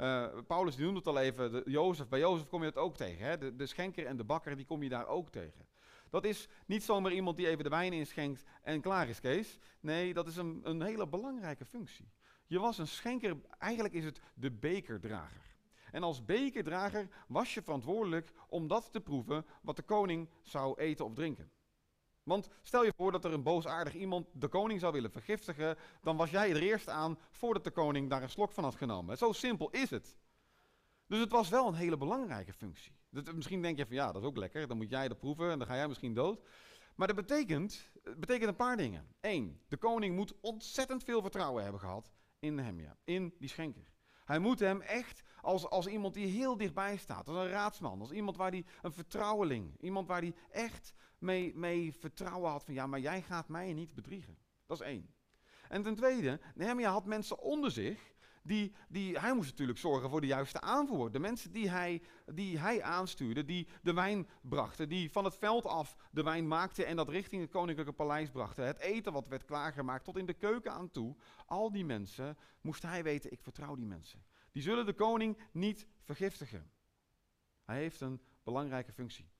Uh, 0.00 0.26
Paulus 0.46 0.76
noemde 0.76 0.98
het 0.98 1.06
al 1.06 1.18
even, 1.18 1.52
de, 1.52 1.62
Jozef, 1.66 2.08
bij 2.08 2.18
Jozef 2.18 2.48
kom 2.48 2.60
je 2.60 2.66
het 2.66 2.76
ook 2.76 2.96
tegen. 2.96 3.26
Hè? 3.26 3.38
De, 3.38 3.56
de 3.56 3.66
schenker 3.66 4.06
en 4.06 4.16
de 4.16 4.24
bakker, 4.24 4.56
die 4.56 4.66
kom 4.66 4.82
je 4.82 4.88
daar 4.88 5.06
ook 5.06 5.30
tegen. 5.30 5.66
Dat 6.10 6.24
is 6.24 6.48
niet 6.66 6.82
zomaar 6.82 7.12
iemand 7.12 7.36
die 7.36 7.48
even 7.48 7.64
de 7.64 7.70
wijn 7.70 7.92
inschenkt 7.92 8.44
en 8.62 8.80
klaar 8.80 9.08
is, 9.08 9.20
Kees. 9.20 9.58
Nee, 9.80 10.14
dat 10.14 10.26
is 10.26 10.36
een, 10.36 10.60
een 10.64 10.82
hele 10.82 11.08
belangrijke 11.08 11.64
functie. 11.64 12.08
Je 12.46 12.58
was 12.58 12.78
een 12.78 12.86
schenker, 12.86 13.36
eigenlijk 13.58 13.94
is 13.94 14.04
het 14.04 14.20
de 14.34 14.50
bekerdrager. 14.50 15.54
En 15.92 16.02
als 16.02 16.24
bekerdrager 16.24 17.08
was 17.28 17.54
je 17.54 17.62
verantwoordelijk 17.62 18.32
om 18.48 18.68
dat 18.68 18.92
te 18.92 19.00
proeven 19.00 19.46
wat 19.62 19.76
de 19.76 19.82
koning 19.82 20.28
zou 20.42 20.78
eten 20.78 21.04
of 21.04 21.14
drinken. 21.14 21.50
Want 22.22 22.48
stel 22.62 22.84
je 22.84 22.92
voor 22.96 23.12
dat 23.12 23.24
er 23.24 23.32
een 23.32 23.42
boosaardig 23.42 23.94
iemand 23.94 24.26
de 24.32 24.48
koning 24.48 24.80
zou 24.80 24.92
willen 24.92 25.10
vergiftigen, 25.10 25.76
dan 26.02 26.16
was 26.16 26.30
jij 26.30 26.50
er 26.50 26.62
eerst 26.62 26.88
aan 26.88 27.18
voordat 27.30 27.64
de 27.64 27.70
koning 27.70 28.10
daar 28.10 28.22
een 28.22 28.30
slok 28.30 28.52
van 28.52 28.64
had 28.64 28.74
genomen. 28.74 29.18
Zo 29.18 29.32
simpel 29.32 29.70
is 29.70 29.90
het. 29.90 30.16
Dus 31.06 31.18
het 31.18 31.32
was 31.32 31.48
wel 31.48 31.66
een 31.66 31.74
hele 31.74 31.96
belangrijke 31.96 32.52
functie. 32.52 32.92
Dat, 33.10 33.34
misschien 33.34 33.62
denk 33.62 33.78
je 33.78 33.86
van 33.86 33.94
ja, 33.94 34.12
dat 34.12 34.22
is 34.22 34.28
ook 34.28 34.36
lekker, 34.36 34.66
dan 34.66 34.76
moet 34.76 34.90
jij 34.90 35.08
dat 35.08 35.18
proeven 35.18 35.50
en 35.50 35.58
dan 35.58 35.66
ga 35.66 35.76
jij 35.76 35.88
misschien 35.88 36.14
dood. 36.14 36.40
Maar 36.94 37.06
dat 37.06 37.16
betekent, 37.16 37.90
betekent 38.16 38.48
een 38.48 38.56
paar 38.56 38.76
dingen. 38.76 39.14
Eén, 39.20 39.60
de 39.68 39.76
koning 39.76 40.16
moet 40.16 40.34
ontzettend 40.40 41.04
veel 41.04 41.22
vertrouwen 41.22 41.62
hebben 41.62 41.80
gehad 41.80 42.12
in 42.38 42.54
Nehemia, 42.54 42.96
in 43.04 43.34
die 43.38 43.48
schenker. 43.48 43.88
Hij 44.24 44.38
moet 44.38 44.58
hem 44.58 44.80
echt 44.80 45.22
als, 45.42 45.68
als 45.68 45.86
iemand 45.86 46.14
die 46.14 46.26
heel 46.26 46.56
dichtbij 46.56 46.96
staat, 46.96 47.28
als 47.28 47.36
een 47.36 47.48
raadsman, 47.48 48.00
als 48.00 48.10
iemand 48.10 48.36
waar 48.36 48.50
die 48.50 48.66
een 48.82 48.92
vertrouweling, 48.92 49.80
iemand 49.80 50.06
waar 50.06 50.20
die 50.20 50.34
echt 50.50 50.94
mee, 51.18 51.52
mee 51.54 51.92
vertrouwen 51.92 52.50
had 52.50 52.64
van 52.64 52.74
ja, 52.74 52.86
maar 52.86 53.00
jij 53.00 53.22
gaat 53.22 53.48
mij 53.48 53.72
niet 53.72 53.94
bedriegen. 53.94 54.38
Dat 54.66 54.80
is 54.80 54.86
één. 54.86 55.14
En 55.68 55.82
ten 55.82 55.94
tweede, 55.94 56.40
Nehemia 56.54 56.90
had 56.90 57.04
mensen 57.04 57.38
onder 57.38 57.70
zich 57.70 58.10
die, 58.42 58.74
die, 58.88 59.18
hij 59.18 59.34
moest 59.34 59.50
natuurlijk 59.50 59.78
zorgen 59.78 60.10
voor 60.10 60.20
de 60.20 60.26
juiste 60.26 60.60
aanvoer. 60.60 61.10
De 61.10 61.18
mensen 61.18 61.52
die 61.52 61.70
hij, 61.70 62.02
die 62.26 62.58
hij 62.58 62.82
aanstuurde, 62.82 63.44
die 63.44 63.68
de 63.82 63.92
wijn 63.92 64.28
brachten, 64.42 64.88
die 64.88 65.10
van 65.10 65.24
het 65.24 65.36
veld 65.36 65.66
af 65.66 65.96
de 66.10 66.22
wijn 66.22 66.48
maakten 66.48 66.86
en 66.86 66.96
dat 66.96 67.08
richting 67.08 67.42
het 67.42 67.50
koninklijke 67.50 67.92
paleis 67.92 68.30
brachten. 68.30 68.66
Het 68.66 68.78
eten 68.78 69.12
wat 69.12 69.28
werd 69.28 69.44
klaargemaakt 69.44 70.04
tot 70.04 70.16
in 70.16 70.26
de 70.26 70.34
keuken 70.34 70.72
aan 70.72 70.90
toe. 70.90 71.16
Al 71.46 71.72
die 71.72 71.84
mensen 71.84 72.36
moest 72.60 72.82
hij 72.82 73.02
weten, 73.02 73.32
ik 73.32 73.42
vertrouw 73.42 73.74
die 73.74 73.86
mensen. 73.86 74.22
Die 74.52 74.62
zullen 74.62 74.86
de 74.86 74.94
koning 74.94 75.38
niet 75.52 75.86
vergiftigen. 76.00 76.70
Hij 77.64 77.78
heeft 77.78 78.00
een 78.00 78.22
belangrijke 78.42 78.92
functie. 78.92 79.30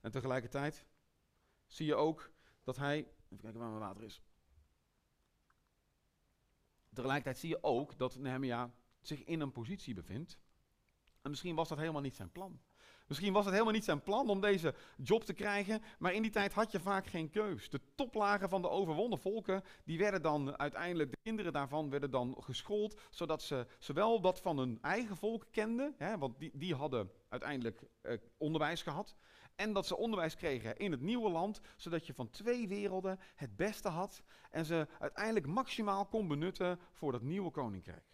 En 0.00 0.10
tegelijkertijd 0.10 0.86
zie 1.66 1.86
je 1.86 1.94
ook 1.94 2.30
dat 2.62 2.76
hij. 2.76 2.98
Even 2.98 3.36
kijken 3.36 3.60
waar 3.60 3.68
mijn 3.68 3.80
water 3.80 4.02
is. 4.02 4.22
Tegelijkertijd 6.92 7.38
zie 7.38 7.48
je 7.48 7.62
ook 7.62 7.98
dat 7.98 8.16
Nehemia 8.16 8.74
zich 9.00 9.24
in 9.24 9.40
een 9.40 9.52
positie 9.52 9.94
bevindt. 9.94 10.38
En 11.22 11.30
misschien 11.30 11.54
was 11.54 11.68
dat 11.68 11.78
helemaal 11.78 12.00
niet 12.00 12.16
zijn 12.16 12.32
plan. 12.32 12.60
Misschien 13.06 13.32
was 13.32 13.44
het 13.44 13.52
helemaal 13.52 13.74
niet 13.74 13.84
zijn 13.84 14.02
plan 14.02 14.28
om 14.28 14.40
deze 14.40 14.74
job 14.96 15.24
te 15.24 15.32
krijgen, 15.32 15.82
maar 15.98 16.12
in 16.12 16.22
die 16.22 16.30
tijd 16.30 16.52
had 16.52 16.72
je 16.72 16.80
vaak 16.80 17.06
geen 17.06 17.30
keus. 17.30 17.70
De 17.70 17.80
toplagen 17.94 18.48
van 18.48 18.62
de 18.62 18.68
overwonnen 18.68 19.18
volken, 19.18 19.64
die 19.84 19.98
werden 19.98 20.22
dan 20.22 20.58
uiteindelijk, 20.58 21.10
de 21.10 21.18
kinderen 21.22 21.52
daarvan 21.52 21.90
werden 21.90 22.10
dan 22.10 22.36
geschoold, 22.40 23.00
zodat 23.10 23.42
ze 23.42 23.66
zowel 23.78 24.20
dat 24.20 24.40
van 24.40 24.58
hun 24.58 24.78
eigen 24.80 25.16
volk 25.16 25.46
kenden, 25.50 25.94
hè, 25.96 26.18
want 26.18 26.38
die, 26.38 26.50
die 26.54 26.74
hadden 26.74 27.10
uiteindelijk 27.28 27.82
eh, 28.00 28.18
onderwijs 28.36 28.82
gehad, 28.82 29.16
en 29.56 29.72
dat 29.72 29.86
ze 29.86 29.96
onderwijs 29.96 30.36
kregen 30.36 30.76
in 30.76 30.90
het 30.90 31.00
nieuwe 31.00 31.30
land, 31.30 31.60
zodat 31.76 32.06
je 32.06 32.14
van 32.14 32.30
twee 32.30 32.68
werelden 32.68 33.20
het 33.34 33.56
beste 33.56 33.88
had 33.88 34.22
en 34.50 34.64
ze 34.64 34.88
uiteindelijk 34.98 35.46
maximaal 35.46 36.06
kon 36.06 36.28
benutten 36.28 36.78
voor 36.92 37.12
dat 37.12 37.22
nieuwe 37.22 37.50
koninkrijk. 37.50 38.04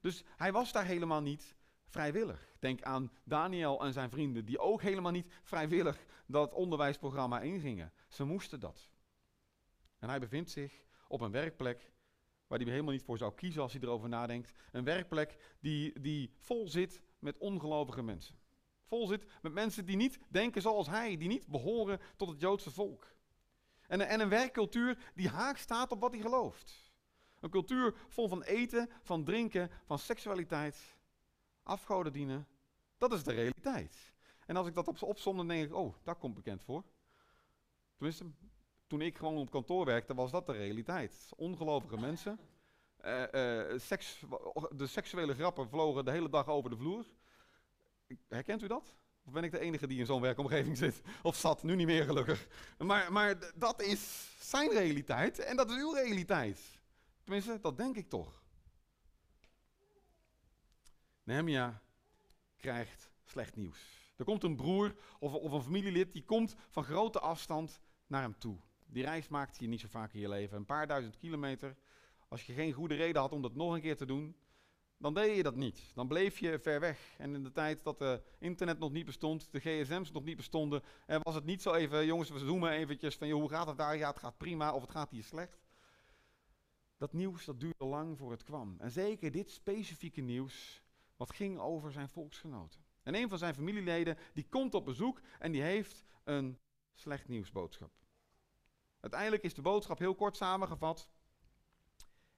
Dus 0.00 0.24
hij 0.36 0.52
was 0.52 0.72
daar 0.72 0.84
helemaal 0.84 1.22
niet 1.22 1.56
vrijwillig. 1.94 2.56
Denk 2.58 2.82
aan 2.82 3.10
Daniel 3.24 3.84
en 3.84 3.92
zijn 3.92 4.10
vrienden, 4.10 4.44
die 4.44 4.58
ook 4.58 4.82
helemaal 4.82 5.12
niet 5.12 5.32
vrijwillig 5.42 6.04
dat 6.26 6.52
onderwijsprogramma 6.52 7.40
ingingen. 7.40 7.92
Ze 8.08 8.24
moesten 8.24 8.60
dat. 8.60 8.90
En 9.98 10.08
hij 10.08 10.20
bevindt 10.20 10.50
zich 10.50 10.84
op 11.08 11.20
een 11.20 11.30
werkplek 11.30 11.92
waar 12.46 12.58
hij 12.58 12.70
helemaal 12.70 12.92
niet 12.92 13.02
voor 13.02 13.18
zou 13.18 13.34
kiezen 13.34 13.62
als 13.62 13.72
hij 13.72 13.82
erover 13.82 14.08
nadenkt. 14.08 14.52
Een 14.72 14.84
werkplek 14.84 15.56
die, 15.60 16.00
die 16.00 16.34
vol 16.38 16.68
zit 16.68 17.00
met 17.18 17.38
ongelovige 17.38 18.02
mensen. 18.02 18.38
Vol 18.84 19.06
zit 19.06 19.24
met 19.42 19.52
mensen 19.52 19.84
die 19.84 19.96
niet 19.96 20.18
denken 20.28 20.62
zoals 20.62 20.88
hij, 20.88 21.16
die 21.16 21.28
niet 21.28 21.46
behoren 21.46 22.00
tot 22.16 22.28
het 22.28 22.40
Joodse 22.40 22.70
volk. 22.70 23.14
En, 23.86 24.00
en 24.00 24.20
een 24.20 24.28
werkcultuur 24.28 24.98
die 25.14 25.28
haak 25.28 25.56
staat 25.56 25.92
op 25.92 26.00
wat 26.00 26.12
hij 26.12 26.20
gelooft. 26.20 26.92
Een 27.40 27.50
cultuur 27.50 27.94
vol 28.08 28.28
van 28.28 28.42
eten, 28.42 28.90
van 29.02 29.24
drinken, 29.24 29.70
van 29.84 29.98
seksualiteit, 29.98 30.96
afgoden 31.64 32.12
dienen. 32.12 32.46
Dat 32.98 33.12
is 33.12 33.22
de 33.22 33.32
realiteit. 33.32 34.12
En 34.46 34.56
als 34.56 34.66
ik 34.66 34.74
dat 34.74 35.02
op 35.02 35.22
dan 35.22 35.48
denk 35.48 35.64
ik, 35.64 35.74
oh, 35.74 35.94
dat 36.02 36.18
komt 36.18 36.34
bekend 36.34 36.62
voor. 36.62 36.84
Tenminste, 37.96 38.24
toen 38.86 39.00
ik 39.00 39.16
gewoon 39.16 39.36
op 39.36 39.50
kantoor 39.50 39.84
werkte, 39.84 40.14
was 40.14 40.30
dat 40.30 40.46
de 40.46 40.52
realiteit. 40.52 41.28
Ongelovige 41.36 41.96
mensen. 41.96 42.38
Uh, 43.04 43.22
uh, 43.32 43.78
seks, 43.78 44.24
de 44.70 44.86
seksuele 44.86 45.34
grappen 45.34 45.68
vlogen 45.68 46.04
de 46.04 46.10
hele 46.10 46.28
dag 46.28 46.48
over 46.48 46.70
de 46.70 46.76
vloer. 46.76 47.06
Herkent 48.28 48.62
u 48.62 48.66
dat? 48.66 48.94
Of 49.24 49.32
ben 49.32 49.44
ik 49.44 49.50
de 49.50 49.58
enige 49.58 49.86
die 49.86 49.98
in 49.98 50.06
zo'n 50.06 50.20
werkomgeving 50.20 50.76
zit? 50.76 51.02
Of 51.22 51.36
zat? 51.36 51.62
Nu 51.62 51.74
niet 51.74 51.86
meer 51.86 52.04
gelukkig. 52.04 52.46
Maar, 52.78 53.12
maar 53.12 53.52
dat 53.54 53.82
is 53.82 54.30
zijn 54.40 54.70
realiteit 54.70 55.38
en 55.38 55.56
dat 55.56 55.70
is 55.70 55.76
uw 55.76 55.92
realiteit. 55.92 56.60
Tenminste, 57.22 57.58
dat 57.60 57.76
denk 57.76 57.96
ik 57.96 58.08
toch. 58.08 58.43
Nehemia 61.24 61.82
krijgt 62.56 63.10
slecht 63.24 63.56
nieuws. 63.56 64.12
Er 64.16 64.24
komt 64.24 64.42
een 64.42 64.56
broer 64.56 64.94
of, 65.18 65.34
of 65.34 65.52
een 65.52 65.62
familielid 65.62 66.12
die 66.12 66.24
komt 66.24 66.56
van 66.70 66.84
grote 66.84 67.20
afstand 67.20 67.80
naar 68.06 68.22
hem 68.22 68.38
toe. 68.38 68.56
Die 68.86 69.04
reis 69.04 69.28
maakt 69.28 69.58
je 69.58 69.66
niet 69.66 69.80
zo 69.80 69.88
vaak 69.88 70.12
in 70.12 70.20
je 70.20 70.28
leven. 70.28 70.56
Een 70.56 70.64
paar 70.64 70.86
duizend 70.86 71.16
kilometer. 71.16 71.76
Als 72.28 72.46
je 72.46 72.52
geen 72.52 72.72
goede 72.72 72.94
reden 72.94 73.20
had 73.20 73.32
om 73.32 73.42
dat 73.42 73.54
nog 73.54 73.74
een 73.74 73.80
keer 73.80 73.96
te 73.96 74.06
doen, 74.06 74.36
dan 74.98 75.14
deed 75.14 75.36
je 75.36 75.42
dat 75.42 75.56
niet. 75.56 75.92
Dan 75.94 76.08
bleef 76.08 76.38
je 76.38 76.58
ver 76.58 76.80
weg. 76.80 77.14
En 77.18 77.34
in 77.34 77.42
de 77.44 77.52
tijd 77.52 77.84
dat 77.84 77.98
de 77.98 78.22
internet 78.38 78.78
nog 78.78 78.92
niet 78.92 79.04
bestond, 79.04 79.48
de 79.50 79.60
gsm's 79.60 80.10
nog 80.10 80.24
niet 80.24 80.36
bestonden, 80.36 80.82
en 81.06 81.20
was 81.22 81.34
het 81.34 81.44
niet 81.44 81.62
zo 81.62 81.72
even, 81.72 82.06
jongens, 82.06 82.30
we 82.30 82.38
zoomen 82.38 82.70
eventjes 82.70 83.16
van, 83.16 83.28
joh, 83.28 83.40
hoe 83.40 83.48
gaat 83.48 83.66
het 83.66 83.78
daar? 83.78 83.96
Ja, 83.96 84.08
het 84.08 84.18
gaat 84.18 84.36
prima, 84.36 84.72
of 84.72 84.80
het 84.80 84.90
gaat 84.90 85.10
hier 85.10 85.24
slecht. 85.24 85.62
Dat 86.96 87.12
nieuws, 87.12 87.44
dat 87.44 87.60
duurde 87.60 87.84
lang 87.84 88.18
voor 88.18 88.30
het 88.30 88.42
kwam. 88.42 88.76
En 88.78 88.90
zeker 88.90 89.30
dit 89.30 89.50
specifieke 89.50 90.20
nieuws, 90.20 90.83
wat 91.26 91.36
ging 91.36 91.58
over 91.58 91.92
zijn 91.92 92.08
volksgenoten. 92.08 92.84
En 93.02 93.14
een 93.14 93.28
van 93.28 93.38
zijn 93.38 93.54
familieleden, 93.54 94.18
die 94.32 94.48
komt 94.48 94.74
op 94.74 94.84
bezoek 94.84 95.20
en 95.38 95.52
die 95.52 95.62
heeft 95.62 96.04
een 96.24 96.58
slecht 96.92 97.28
nieuwsboodschap. 97.28 97.92
Uiteindelijk 99.00 99.42
is 99.42 99.54
de 99.54 99.62
boodschap 99.62 99.98
heel 99.98 100.14
kort 100.14 100.36
samengevat. 100.36 101.10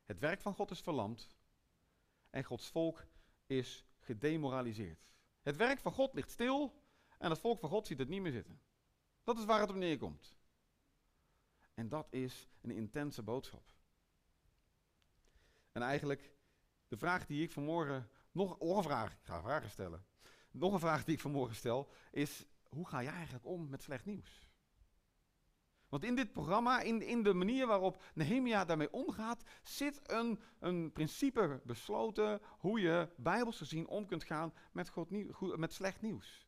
Het 0.04 0.18
werk 0.18 0.40
van 0.40 0.54
God 0.54 0.70
is 0.70 0.80
verlamd 0.80 1.36
en 2.30 2.44
Gods 2.44 2.68
volk 2.68 3.06
is 3.46 3.86
gedemoraliseerd. 3.98 5.10
Het 5.42 5.56
werk 5.56 5.80
van 5.80 5.92
God 5.92 6.14
ligt 6.14 6.30
stil 6.30 6.82
en 7.18 7.30
het 7.30 7.40
volk 7.40 7.58
van 7.58 7.68
God 7.68 7.86
ziet 7.86 7.98
het 7.98 8.08
niet 8.08 8.22
meer 8.22 8.32
zitten. 8.32 8.60
Dat 9.24 9.38
is 9.38 9.44
waar 9.44 9.60
het 9.60 9.70
op 9.70 9.76
neerkomt. 9.76 10.36
En 11.74 11.88
dat 11.88 12.06
is 12.10 12.48
een 12.60 12.70
intense 12.70 13.22
boodschap. 13.22 13.72
En 15.72 15.82
eigenlijk, 15.82 16.34
de 16.88 16.96
vraag 16.96 17.26
die 17.26 17.42
ik 17.42 17.52
vanmorgen, 17.52 18.10
nog, 18.36 18.60
een 18.60 18.82
vraag, 18.82 19.12
ik 19.12 19.18
ga 19.22 19.40
vragen 19.40 19.70
stellen. 19.70 20.04
Nog 20.50 20.72
een 20.72 20.78
vraag 20.78 21.04
die 21.04 21.14
ik 21.14 21.20
vanmorgen 21.20 21.56
stel, 21.56 21.88
is 22.10 22.46
hoe 22.68 22.88
ga 22.88 23.02
jij 23.02 23.12
eigenlijk 23.12 23.44
om 23.44 23.68
met 23.68 23.82
slecht 23.82 24.04
nieuws? 24.04 24.48
Want 25.88 26.04
in 26.04 26.14
dit 26.14 26.32
programma, 26.32 26.80
in, 26.80 27.02
in 27.02 27.22
de 27.22 27.34
manier 27.34 27.66
waarop 27.66 28.02
Nehemia 28.14 28.64
daarmee 28.64 28.92
omgaat, 28.92 29.44
zit 29.62 30.00
een, 30.02 30.40
een 30.58 30.92
principe 30.92 31.60
besloten 31.64 32.40
hoe 32.58 32.80
je 32.80 33.08
bijbels 33.16 33.56
gezien 33.56 33.86
om 33.86 34.06
kunt 34.06 34.24
gaan 34.24 34.52
met, 34.72 34.92
met 35.56 35.72
slecht 35.72 36.02
nieuws. 36.02 36.46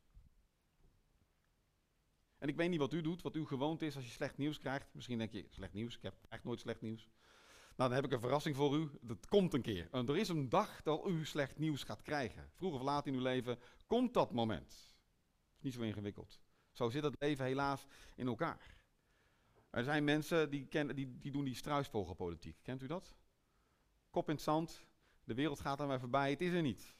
En 2.38 2.48
ik 2.48 2.56
weet 2.56 2.70
niet 2.70 2.78
wat 2.78 2.92
u 2.92 3.00
doet, 3.00 3.22
wat 3.22 3.34
uw 3.34 3.46
gewoonte 3.46 3.86
is 3.86 3.96
als 3.96 4.04
je 4.04 4.10
slecht 4.10 4.36
nieuws 4.36 4.58
krijgt. 4.58 4.94
Misschien 4.94 5.18
denk 5.18 5.32
je, 5.32 5.46
slecht 5.48 5.72
nieuws, 5.72 5.96
ik 5.96 6.02
heb 6.02 6.14
echt 6.28 6.44
nooit 6.44 6.60
slecht 6.60 6.80
nieuws. 6.80 7.10
Nou, 7.78 7.90
dan 7.90 7.98
heb 7.98 8.04
ik 8.04 8.12
een 8.12 8.20
verrassing 8.20 8.56
voor 8.56 8.76
u. 8.76 8.90
Dat 9.00 9.28
komt 9.28 9.54
een 9.54 9.62
keer. 9.62 9.88
Er 9.90 10.16
is 10.16 10.28
een 10.28 10.48
dag 10.48 10.82
dat 10.82 11.06
u 11.06 11.24
slecht 11.24 11.58
nieuws 11.58 11.82
gaat 11.82 12.02
krijgen. 12.02 12.50
Vroeg 12.54 12.74
of 12.74 12.82
laat 12.82 13.06
in 13.06 13.14
uw 13.14 13.20
leven 13.20 13.58
komt 13.86 14.14
dat 14.14 14.32
moment. 14.32 14.96
Niet 15.60 15.72
zo 15.72 15.80
ingewikkeld. 15.80 16.40
Zo 16.72 16.90
zit 16.90 17.02
het 17.02 17.16
leven 17.18 17.44
helaas 17.44 17.86
in 18.16 18.26
elkaar. 18.26 18.76
Er 19.70 19.84
zijn 19.84 20.04
mensen 20.04 20.50
die, 20.50 20.68
die, 20.94 21.18
die 21.18 21.32
doen 21.32 21.44
die 21.44 21.54
struisvogelpolitiek. 21.54 22.56
Kent 22.62 22.82
u 22.82 22.86
dat? 22.86 23.16
Kop 24.10 24.28
in 24.28 24.34
het 24.34 24.44
zand, 24.44 24.86
de 25.24 25.34
wereld 25.34 25.60
gaat 25.60 25.80
aan 25.80 25.86
mij 25.86 25.98
voorbij, 25.98 26.30
het 26.30 26.40
is 26.40 26.52
er 26.52 26.62
niet. 26.62 26.94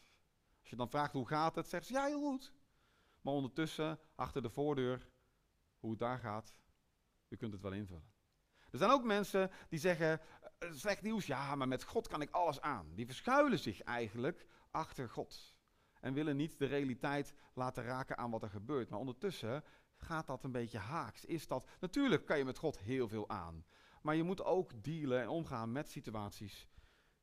Als 0.61 0.71
je 0.71 0.77
dan 0.77 0.91
vraagt 0.91 1.13
hoe 1.13 1.27
gaat 1.27 1.55
het, 1.55 1.69
zegt 1.69 1.87
ze 1.87 1.93
ja 1.93 2.05
heel 2.05 2.21
goed. 2.21 2.53
Maar 3.21 3.35
ondertussen, 3.35 3.99
achter 4.15 4.43
de 4.43 4.51
voordeur, 4.51 5.09
hoe 5.79 5.91
het 5.91 5.99
daar 5.99 6.19
gaat, 6.19 6.59
u 7.29 7.37
kunt 7.37 7.53
het 7.53 7.63
wel 7.63 7.73
invullen. 7.73 8.17
Er 8.71 8.79
zijn 8.79 8.91
ook 8.91 9.05
mensen 9.05 9.51
die 9.69 9.79
zeggen, 9.79 10.21
slecht 10.59 11.03
nieuws, 11.03 11.27
ja, 11.27 11.55
maar 11.55 11.69
met 11.69 11.85
God 11.85 12.09
kan 12.09 12.21
ik 12.21 12.31
alles 12.31 12.61
aan. 12.61 12.95
Die 12.95 13.07
verschuilen 13.07 13.59
zich 13.59 13.83
eigenlijk 13.83 14.47
achter 14.71 15.09
God. 15.09 15.57
En 16.01 16.15
willen 16.15 16.37
niet 16.37 16.59
de 16.59 16.67
realiteit 16.67 17.35
laten 17.55 17.85
raken 17.85 18.19
aan 18.19 18.31
wat 18.31 18.43
er 18.43 18.51
gebeurt. 18.51 18.89
Maar 18.89 18.99
ondertussen 18.99 19.65
gaat 19.97 20.27
dat 20.27 20.45
een 20.45 20.53
beetje 20.53 20.79
haaks? 20.79 21.25
Is 21.25 21.47
dat, 21.47 21.69
natuurlijk 21.81 22.27
kan 22.27 22.39
je 22.39 22.45
met 22.45 22.59
God 22.59 22.79
heel 22.79 23.09
veel 23.09 23.29
aan. 23.29 23.65
Maar 24.03 24.17
je 24.17 24.23
moet 24.23 24.45
ook 24.45 24.83
dealen 24.85 25.21
en 25.23 25.29
omgaan 25.29 25.73
met 25.73 25.91
situaties 25.91 26.69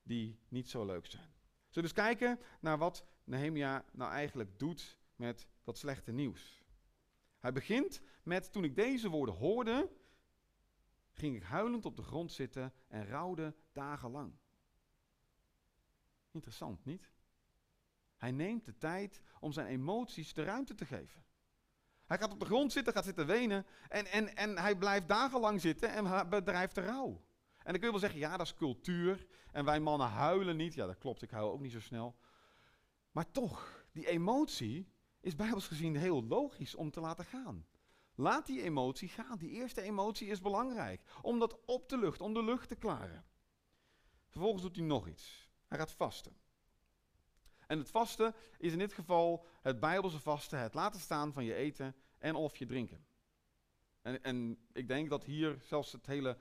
die 0.03 0.39
niet 0.47 0.69
zo 0.69 0.85
leuk 0.85 1.05
zijn. 1.05 1.33
Zullen 1.69 1.89
we 1.89 1.95
dus 1.95 2.05
kijken 2.05 2.39
naar 2.59 2.77
wat 2.77 3.05
Nehemia 3.23 3.85
nou 3.91 4.11
eigenlijk 4.11 4.59
doet 4.59 4.99
met 5.15 5.47
dat 5.63 5.77
slechte 5.77 6.11
nieuws. 6.11 6.63
Hij 7.39 7.51
begint 7.51 8.01
met, 8.23 8.51
toen 8.51 8.63
ik 8.63 8.75
deze 8.75 9.09
woorden 9.09 9.35
hoorde, 9.35 9.91
ging 11.17 11.35
ik 11.35 11.43
huilend 11.43 11.85
op 11.85 11.95
de 11.95 12.03
grond 12.03 12.31
zitten 12.31 12.73
en 12.87 13.07
rouwde 13.07 13.55
dagenlang. 13.71 14.33
Interessant, 16.31 16.85
niet? 16.85 17.11
Hij 18.17 18.31
neemt 18.31 18.65
de 18.65 18.77
tijd 18.77 19.21
om 19.39 19.51
zijn 19.51 19.67
emoties 19.67 20.33
de 20.33 20.43
ruimte 20.43 20.75
te 20.75 20.85
geven. 20.85 21.23
Hij 22.05 22.17
gaat 22.17 22.33
op 22.33 22.39
de 22.39 22.45
grond 22.45 22.71
zitten, 22.71 22.93
gaat 22.93 23.03
zitten 23.03 23.25
wenen 23.25 23.65
en, 23.89 24.05
en, 24.05 24.35
en 24.35 24.57
hij 24.57 24.77
blijft 24.77 25.07
dagenlang 25.07 25.61
zitten 25.61 25.89
en 25.89 26.29
bedrijft 26.29 26.75
de 26.75 26.81
rouw. 26.81 27.23
En 27.57 27.71
dan 27.71 27.73
kun 27.73 27.83
je 27.83 27.91
wel 27.91 27.99
zeggen, 27.99 28.19
ja, 28.19 28.37
dat 28.37 28.45
is 28.45 28.53
cultuur 28.53 29.27
en 29.51 29.65
wij 29.65 29.79
mannen 29.79 30.07
huilen 30.07 30.57
niet. 30.57 30.73
Ja, 30.73 30.85
dat 30.85 30.97
klopt, 30.97 31.21
ik 31.21 31.31
huil 31.31 31.51
ook 31.51 31.59
niet 31.59 31.71
zo 31.71 31.79
snel. 31.79 32.15
Maar 33.11 33.31
toch, 33.31 33.85
die 33.91 34.07
emotie 34.07 34.93
is 35.19 35.35
bijbels 35.35 35.67
gezien 35.67 35.95
heel 35.95 36.23
logisch 36.23 36.75
om 36.75 36.91
te 36.91 36.99
laten 36.99 37.25
gaan. 37.25 37.65
Laat 38.15 38.45
die 38.45 38.61
emotie 38.61 39.09
gaan. 39.09 39.37
Die 39.37 39.49
eerste 39.49 39.81
emotie 39.81 40.27
is 40.27 40.41
belangrijk. 40.41 41.01
Om 41.21 41.39
dat 41.39 41.65
op 41.65 41.87
te 41.87 41.97
luchten, 41.97 42.25
om 42.25 42.33
de 42.33 42.43
lucht 42.43 42.67
te 42.67 42.75
klaren. 42.75 43.25
Vervolgens 44.29 44.63
doet 44.63 44.75
hij 44.75 44.85
nog 44.85 45.07
iets. 45.07 45.49
Hij 45.67 45.77
gaat 45.77 45.91
vasten. 45.91 46.37
En 47.67 47.77
het 47.77 47.91
vasten 47.91 48.33
is 48.57 48.71
in 48.71 48.77
dit 48.77 48.93
geval 48.93 49.45
het 49.61 49.79
Bijbelse 49.79 50.19
vasten, 50.19 50.59
het 50.59 50.73
laten 50.73 50.99
staan 50.99 51.33
van 51.33 51.43
je 51.43 51.53
eten 51.53 51.95
en 52.17 52.35
of 52.35 52.57
je 52.57 52.65
drinken. 52.65 53.05
En, 54.01 54.23
en 54.23 54.57
ik 54.73 54.87
denk 54.87 55.09
dat 55.09 55.23
hier 55.23 55.57
zelfs 55.61 55.91
het 55.91 56.05
hele, 56.05 56.37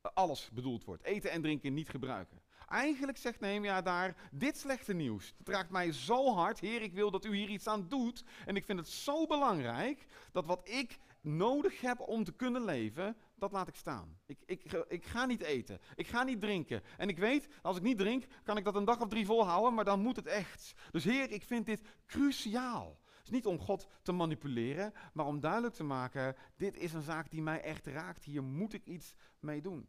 alles 0.00 0.50
bedoeld 0.50 0.84
wordt. 0.84 1.02
Eten 1.02 1.30
en 1.30 1.42
drinken 1.42 1.74
niet 1.74 1.88
gebruiken. 1.88 2.42
Eigenlijk 2.68 3.18
zegt 3.18 3.40
Nehemia 3.40 3.82
daar, 3.82 4.28
dit 4.32 4.58
slechte 4.58 4.94
nieuws, 4.94 5.34
het 5.38 5.48
raakt 5.48 5.70
mij 5.70 5.92
zo 5.92 6.34
hard. 6.34 6.60
Heer, 6.60 6.82
ik 6.82 6.92
wil 6.92 7.10
dat 7.10 7.24
u 7.24 7.36
hier 7.36 7.48
iets 7.48 7.66
aan 7.66 7.88
doet. 7.88 8.24
En 8.46 8.56
ik 8.56 8.64
vind 8.64 8.78
het 8.78 8.88
zo 8.88 9.26
belangrijk 9.26 10.06
dat 10.32 10.46
wat 10.46 10.68
ik 10.68 10.98
nodig 11.36 11.80
heb 11.80 12.00
om 12.00 12.24
te 12.24 12.32
kunnen 12.32 12.64
leven, 12.64 13.16
dat 13.34 13.52
laat 13.52 13.68
ik 13.68 13.74
staan. 13.74 14.18
Ik, 14.26 14.38
ik, 14.46 14.72
ik 14.88 15.06
ga 15.06 15.26
niet 15.26 15.42
eten. 15.42 15.80
Ik 15.94 16.06
ga 16.06 16.22
niet 16.22 16.40
drinken. 16.40 16.82
En 16.96 17.08
ik 17.08 17.18
weet, 17.18 17.48
als 17.62 17.76
ik 17.76 17.82
niet 17.82 17.98
drink, 17.98 18.26
kan 18.42 18.56
ik 18.56 18.64
dat 18.64 18.74
een 18.74 18.84
dag 18.84 19.00
of 19.00 19.08
drie 19.08 19.26
volhouden, 19.26 19.74
maar 19.74 19.84
dan 19.84 20.00
moet 20.00 20.16
het 20.16 20.26
echt. 20.26 20.72
Dus 20.90 21.04
Heer, 21.04 21.30
ik 21.30 21.44
vind 21.44 21.66
dit 21.66 21.82
cruciaal. 22.06 23.00
Het 23.04 23.26
is 23.26 23.30
niet 23.30 23.46
om 23.46 23.58
God 23.58 23.86
te 24.02 24.12
manipuleren, 24.12 24.92
maar 25.12 25.26
om 25.26 25.40
duidelijk 25.40 25.74
te 25.74 25.84
maken, 25.84 26.36
dit 26.56 26.76
is 26.76 26.92
een 26.92 27.02
zaak 27.02 27.30
die 27.30 27.42
mij 27.42 27.60
echt 27.60 27.86
raakt. 27.86 28.24
Hier 28.24 28.42
moet 28.42 28.72
ik 28.72 28.84
iets 28.84 29.14
mee 29.40 29.60
doen. 29.60 29.88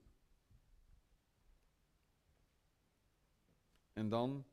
En 3.93 4.10
dan 4.10 4.46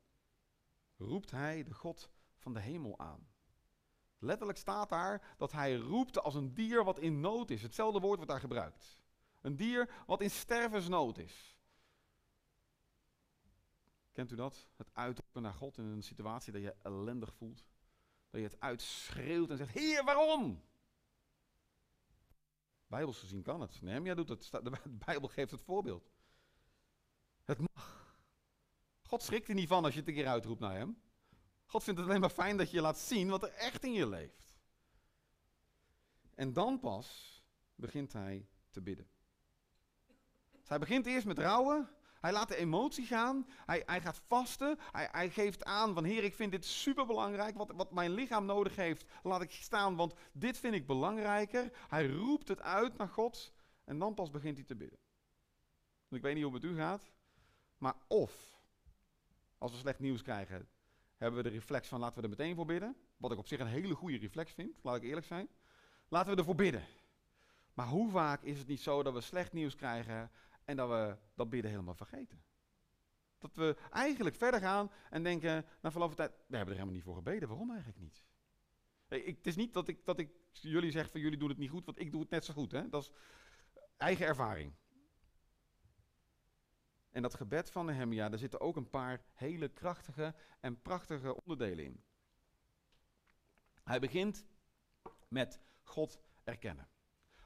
roept 0.97 1.31
hij 1.31 1.63
de 1.63 1.75
God 1.75 2.11
van 2.37 2.53
de 2.53 2.61
hemel 2.61 2.99
aan. 2.99 3.29
Letterlijk 4.27 4.59
staat 4.59 4.89
daar 4.89 5.35
dat 5.37 5.53
hij 5.53 5.77
roept 5.77 6.19
als 6.23 6.35
een 6.35 6.55
dier 6.55 6.85
wat 6.85 6.99
in 6.99 7.21
nood 7.21 7.51
is. 7.51 7.63
Hetzelfde 7.63 8.01
woord 8.01 8.17
wordt 8.17 8.31
daar 8.31 8.41
gebruikt. 8.41 9.01
Een 9.41 9.57
dier 9.57 10.05
wat 10.07 10.21
in 10.21 10.31
stervensnood 10.31 11.19
is. 11.19 11.57
Kent 14.13 14.33
u 14.33 14.37
dat? 14.37 14.69
Het 14.77 14.91
uitroepen 14.93 15.43
naar 15.43 15.55
God 15.55 15.79
in 15.79 15.85
een 15.85 16.03
situatie 16.03 16.53
dat 16.53 16.63
je 16.63 16.75
ellendig 16.83 17.35
voelt. 17.35 17.65
Dat 18.31 18.41
je 18.41 18.47
het 18.47 18.61
uitschreeuwt 18.61 19.51
en 19.51 19.57
zegt, 19.57 19.75
Heer, 19.75 20.05
waarom? 20.05 20.63
Bijbels 22.87 23.19
gezien 23.19 23.43
kan 23.43 23.61
het. 23.61 23.83
Nehemia 23.83 24.15
doet 24.15 24.29
het. 24.29 24.51
De 24.65 24.73
Bijbel 24.89 25.29
geeft 25.29 25.51
het 25.51 25.63
voorbeeld. 25.63 26.11
Het 27.45 27.59
mag. 27.59 28.17
God 29.03 29.23
schrikt 29.23 29.49
er 29.49 29.55
niet 29.55 29.69
van 29.69 29.85
als 29.85 29.93
je 29.93 30.01
het 30.01 30.09
een 30.09 30.15
keer 30.15 30.27
uitroept 30.27 30.61
naar 30.61 30.77
hem. 30.77 31.01
God 31.67 31.85
vindt 31.85 32.01
het 32.01 32.09
alleen 32.09 32.21
maar 32.21 32.31
fijn 32.31 32.57
dat 32.57 32.71
je 32.71 32.81
laat 32.81 32.99
zien 32.99 33.29
wat 33.29 33.43
er 33.43 33.53
echt 33.53 33.85
in 33.85 33.93
je 33.93 34.09
leeft. 34.09 34.55
En 36.35 36.53
dan 36.53 36.81
pas 36.81 37.43
begint 37.75 38.13
hij 38.13 38.49
te 38.71 38.81
bidden. 38.81 39.09
Dus 40.51 40.69
hij 40.69 40.79
begint 40.79 41.07
eerst 41.07 41.27
met 41.27 41.39
rouwen. 41.39 41.89
Hij 42.21 42.33
laat 42.33 42.49
de 42.49 42.57
emotie 42.57 43.07
gaan. 43.07 43.47
Hij, 43.67 43.83
hij 43.87 44.01
gaat 44.01 44.21
vasten. 44.27 44.79
Hij, 44.93 45.09
hij, 45.13 45.31
geeft 45.31 45.65
aan 45.65 45.95
van 45.95 46.05
Heer, 46.05 46.25
ik 46.25 46.35
vind 46.35 46.53
dit 46.53 46.65
superbelangrijk. 46.65 47.57
Wat, 47.57 47.73
wat 47.75 47.93
mijn 47.93 48.11
lichaam 48.11 48.45
nodig 48.47 48.77
heeft, 48.77 49.05
laat 49.23 49.43
ik 49.43 49.51
staan, 49.51 49.97
want 49.97 50.15
dit 50.33 50.59
vind 50.59 50.75
ik 50.75 50.87
belangrijker. 50.87 51.73
Hij 51.89 52.07
roept 52.07 52.49
het 52.49 52.61
uit 52.61 52.97
naar 52.97 53.09
God. 53.09 53.53
En 53.85 53.99
dan 53.99 54.15
pas 54.15 54.31
begint 54.31 54.57
hij 54.57 54.67
te 54.67 54.77
bidden. 54.77 54.99
Ik 56.09 56.23
weet 56.23 56.35
niet 56.35 56.45
hoe 56.45 56.53
het 56.53 56.63
met 56.63 56.73
u 56.73 56.77
gaat. 56.77 57.13
Maar 57.79 57.95
of, 58.07 58.61
als 59.59 59.73
we 59.73 59.79
slecht 59.79 59.99
nieuws 59.99 60.23
krijgen, 60.23 60.69
hebben 61.17 61.43
we 61.43 61.49
de 61.49 61.55
reflex 61.55 61.89
van 61.89 62.01
laten 62.01 62.17
we 62.17 62.23
er 62.23 62.29
meteen 62.29 62.55
voor 62.55 62.65
bidden. 62.65 62.97
Wat 63.17 63.33
ik 63.33 63.39
op 63.39 63.47
zich 63.47 63.61
een 63.61 63.67
hele 63.67 63.95
goede 63.95 64.19
reflex 64.19 64.53
vind, 64.53 64.79
laat 64.83 64.97
ik 64.97 65.03
eerlijk 65.03 65.27
zijn. 65.27 65.49
Laten 66.09 66.33
we 66.33 66.39
ervoor 66.39 66.55
bidden. 66.55 66.85
Maar 67.75 67.87
hoe 67.87 68.11
vaak 68.11 68.43
is 68.43 68.59
het 68.59 68.67
niet 68.67 68.81
zo 68.81 69.03
dat 69.03 69.15
we 69.15 69.21
slecht 69.21 69.53
nieuws 69.53 69.75
krijgen 69.75 70.31
en 70.65 70.77
dat 70.77 70.89
we 70.89 71.17
dat 71.35 71.51
bidden 71.51 71.71
helemaal 71.71 71.95
vergeten? 71.95 72.45
Dat 73.39 73.57
we 73.57 73.77
eigenlijk 73.91 74.37
verder 74.37 74.61
gaan 74.61 74.91
en 75.11 75.23
denken, 75.23 75.65
na 75.81 75.91
verloop 75.91 76.09
van 76.09 76.17
tijd, 76.17 76.31
we 76.31 76.57
hebben 76.57 76.75
er 76.75 76.81
helemaal 76.81 76.95
niet 76.95 77.03
voor 77.03 77.15
gebeden. 77.15 77.49
Waarom 77.49 77.71
eigenlijk 77.71 78.01
niet? 78.01 78.25
Ik, 79.09 79.37
het 79.37 79.47
is 79.47 79.57
niet 79.57 79.73
dat 79.73 79.89
ik, 79.89 80.05
dat 80.05 80.19
ik 80.19 80.31
jullie 80.53 80.91
zeg 80.91 81.11
van 81.11 81.21
jullie 81.21 81.39
doen 81.39 81.49
het 81.49 81.59
niet 81.59 81.71
goed, 81.71 81.85
want 81.85 82.01
ik 82.01 82.11
doe 82.11 82.21
het 82.21 82.31
net 82.31 82.45
zo 82.45 82.55
goed. 82.55 82.73
Hè? 82.73 82.89
Dat 82.89 83.03
is 83.03 83.11
eigen 83.97 84.27
ervaring. 84.27 84.73
En 87.17 87.23
dat 87.23 87.35
gebed 87.35 87.71
van 87.71 87.87
Nehemia, 87.87 88.29
daar 88.29 88.39
zitten 88.39 88.61
ook 88.61 88.77
een 88.77 88.91
paar 88.91 89.21
hele 89.33 89.69
krachtige 89.69 90.35
en 90.61 90.83
prachtige 90.83 91.43
onderdelen 91.43 91.85
in. 91.85 92.03
Hij 93.85 94.01
begint 94.01 94.47
met 95.29 95.61
God 95.83 96.21
erkennen. 96.45 96.89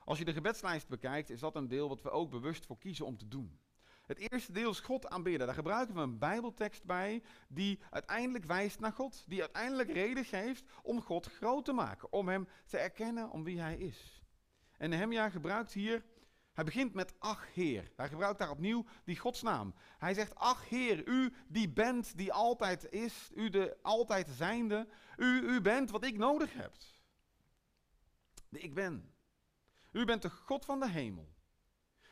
Als 0.04 0.18
je 0.18 0.24
de 0.24 0.32
gebedslijst 0.32 0.88
bekijkt, 0.88 1.30
is 1.30 1.40
dat 1.40 1.56
een 1.56 1.68
deel 1.68 1.88
wat 1.88 2.02
we 2.02 2.10
ook 2.10 2.30
bewust 2.30 2.66
voor 2.66 2.78
kiezen 2.78 3.06
om 3.06 3.16
te 3.16 3.28
doen. 3.28 3.60
Het 4.06 4.18
eerste 4.18 4.52
deel 4.52 4.70
is 4.70 4.80
God 4.80 5.08
aanbidden. 5.08 5.46
Daar 5.46 5.56
gebruiken 5.56 5.94
we 5.94 6.00
een 6.00 6.18
Bijbeltekst 6.18 6.84
bij 6.84 7.22
die 7.48 7.80
uiteindelijk 7.90 8.44
wijst 8.44 8.80
naar 8.80 8.92
God. 8.92 9.24
Die 9.28 9.40
uiteindelijk 9.40 9.92
reden 9.92 10.24
geeft 10.24 10.64
om 10.82 11.02
God 11.02 11.26
groot 11.26 11.64
te 11.64 11.72
maken. 11.72 12.12
Om 12.12 12.28
hem 12.28 12.48
te 12.66 12.78
erkennen 12.78 13.30
om 13.30 13.44
wie 13.44 13.60
hij 13.60 13.76
is. 13.76 14.22
En 14.76 14.90
Nehemia 14.90 15.28
gebruikt 15.28 15.72
hier, 15.72 16.04
hij 16.52 16.64
begint 16.64 16.94
met 16.94 17.14
ach 17.18 17.54
Heer. 17.54 17.92
Hij 17.96 18.08
gebruikt 18.08 18.38
daar 18.38 18.50
opnieuw 18.50 18.84
die 19.04 19.18
Godsnaam. 19.18 19.74
Hij 19.98 20.14
zegt 20.14 20.34
ach 20.34 20.68
Heer, 20.68 21.08
u 21.08 21.34
die 21.48 21.68
bent, 21.68 22.16
die 22.16 22.32
altijd 22.32 22.92
is, 22.92 23.30
u 23.34 23.50
de 23.50 23.76
altijd 23.82 24.28
zijnde. 24.28 24.88
U, 25.16 25.40
u 25.40 25.60
bent 25.60 25.90
wat 25.90 26.04
ik 26.04 26.16
nodig 26.16 26.52
heb. 26.52 26.72
De 28.48 28.58
ik 28.58 28.74
ben. 28.74 29.14
U 29.92 30.04
bent 30.04 30.22
de 30.22 30.30
God 30.30 30.64
van 30.64 30.80
de 30.80 30.88
hemel. 30.88 31.34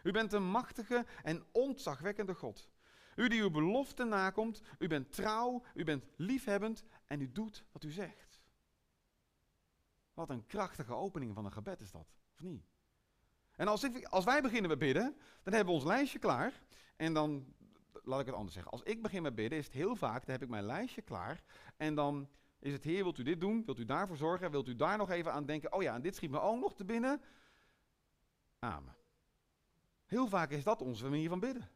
U 0.02 0.10
bent 0.10 0.32
een 0.32 0.50
machtige 0.50 1.06
en 1.22 1.44
ontzagwekkende 1.52 2.34
God. 2.34 2.70
U 3.16 3.28
die 3.28 3.40
uw 3.40 3.50
belofte 3.50 4.04
nakomt, 4.04 4.62
u 4.78 4.86
bent 4.86 5.12
trouw, 5.12 5.64
u 5.74 5.84
bent 5.84 6.04
liefhebbend 6.16 6.84
en 7.06 7.20
u 7.20 7.32
doet 7.32 7.64
wat 7.72 7.84
u 7.84 7.90
zegt. 7.90 8.40
Wat 10.14 10.30
een 10.30 10.46
krachtige 10.46 10.94
opening 10.94 11.34
van 11.34 11.44
een 11.44 11.52
gebed 11.52 11.80
is 11.80 11.90
dat, 11.90 12.16
of 12.32 12.42
niet? 12.42 12.77
En 13.58 13.68
als, 13.68 13.88
als 14.02 14.24
wij 14.24 14.42
beginnen 14.42 14.70
met 14.70 14.78
bidden, 14.78 15.16
dan 15.42 15.54
hebben 15.54 15.74
we 15.74 15.80
ons 15.80 15.88
lijstje 15.88 16.18
klaar. 16.18 16.62
En 16.96 17.14
dan, 17.14 17.54
laat 18.02 18.20
ik 18.20 18.26
het 18.26 18.34
anders 18.34 18.54
zeggen, 18.54 18.72
als 18.72 18.82
ik 18.82 19.02
begin 19.02 19.22
met 19.22 19.34
bidden, 19.34 19.58
is 19.58 19.64
het 19.64 19.74
heel 19.74 19.96
vaak, 19.96 20.20
dan 20.20 20.30
heb 20.34 20.42
ik 20.42 20.48
mijn 20.48 20.64
lijstje 20.64 21.02
klaar. 21.02 21.42
En 21.76 21.94
dan 21.94 22.28
is 22.58 22.72
het, 22.72 22.84
Heer, 22.84 23.02
wilt 23.02 23.18
u 23.18 23.22
dit 23.22 23.40
doen? 23.40 23.64
Wilt 23.64 23.78
u 23.78 23.84
daarvoor 23.84 24.16
zorgen? 24.16 24.50
Wilt 24.50 24.68
u 24.68 24.76
daar 24.76 24.96
nog 24.96 25.10
even 25.10 25.32
aan 25.32 25.46
denken? 25.46 25.72
Oh 25.72 25.82
ja, 25.82 25.94
en 25.94 26.02
dit 26.02 26.16
schiet 26.16 26.30
me 26.30 26.40
ook 26.40 26.60
nog 26.60 26.74
te 26.74 26.84
binnen. 26.84 27.22
Amen. 28.58 28.96
Heel 30.06 30.28
vaak 30.28 30.50
is 30.50 30.64
dat 30.64 30.82
onze 30.82 31.08
manier 31.08 31.28
van 31.28 31.40
bidden. 31.40 31.70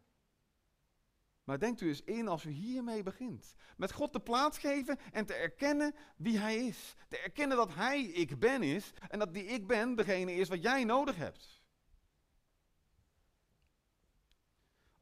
Maar 1.45 1.59
denkt 1.59 1.81
u 1.81 1.89
eens 1.89 2.03
in 2.03 2.29
als 2.29 2.45
u 2.45 2.51
hiermee 2.51 3.03
begint. 3.03 3.55
Met 3.77 3.93
God 3.93 4.13
de 4.13 4.21
plaats 4.21 4.59
geven 4.59 4.99
en 5.13 5.27
te 5.27 5.35
erkennen 5.35 5.95
wie 6.17 6.39
Hij 6.39 6.67
is. 6.67 6.95
Te 7.09 7.19
erkennen 7.19 7.57
dat 7.57 7.75
Hij 7.75 8.03
ik 8.03 8.39
ben 8.39 8.63
is 8.63 8.93
en 9.09 9.19
dat 9.19 9.35
die 9.35 9.45
ik 9.45 9.67
ben 9.67 9.95
degene 9.95 10.35
is 10.35 10.49
wat 10.49 10.63
jij 10.63 10.85
nodig 10.85 11.17
hebt. 11.17 11.62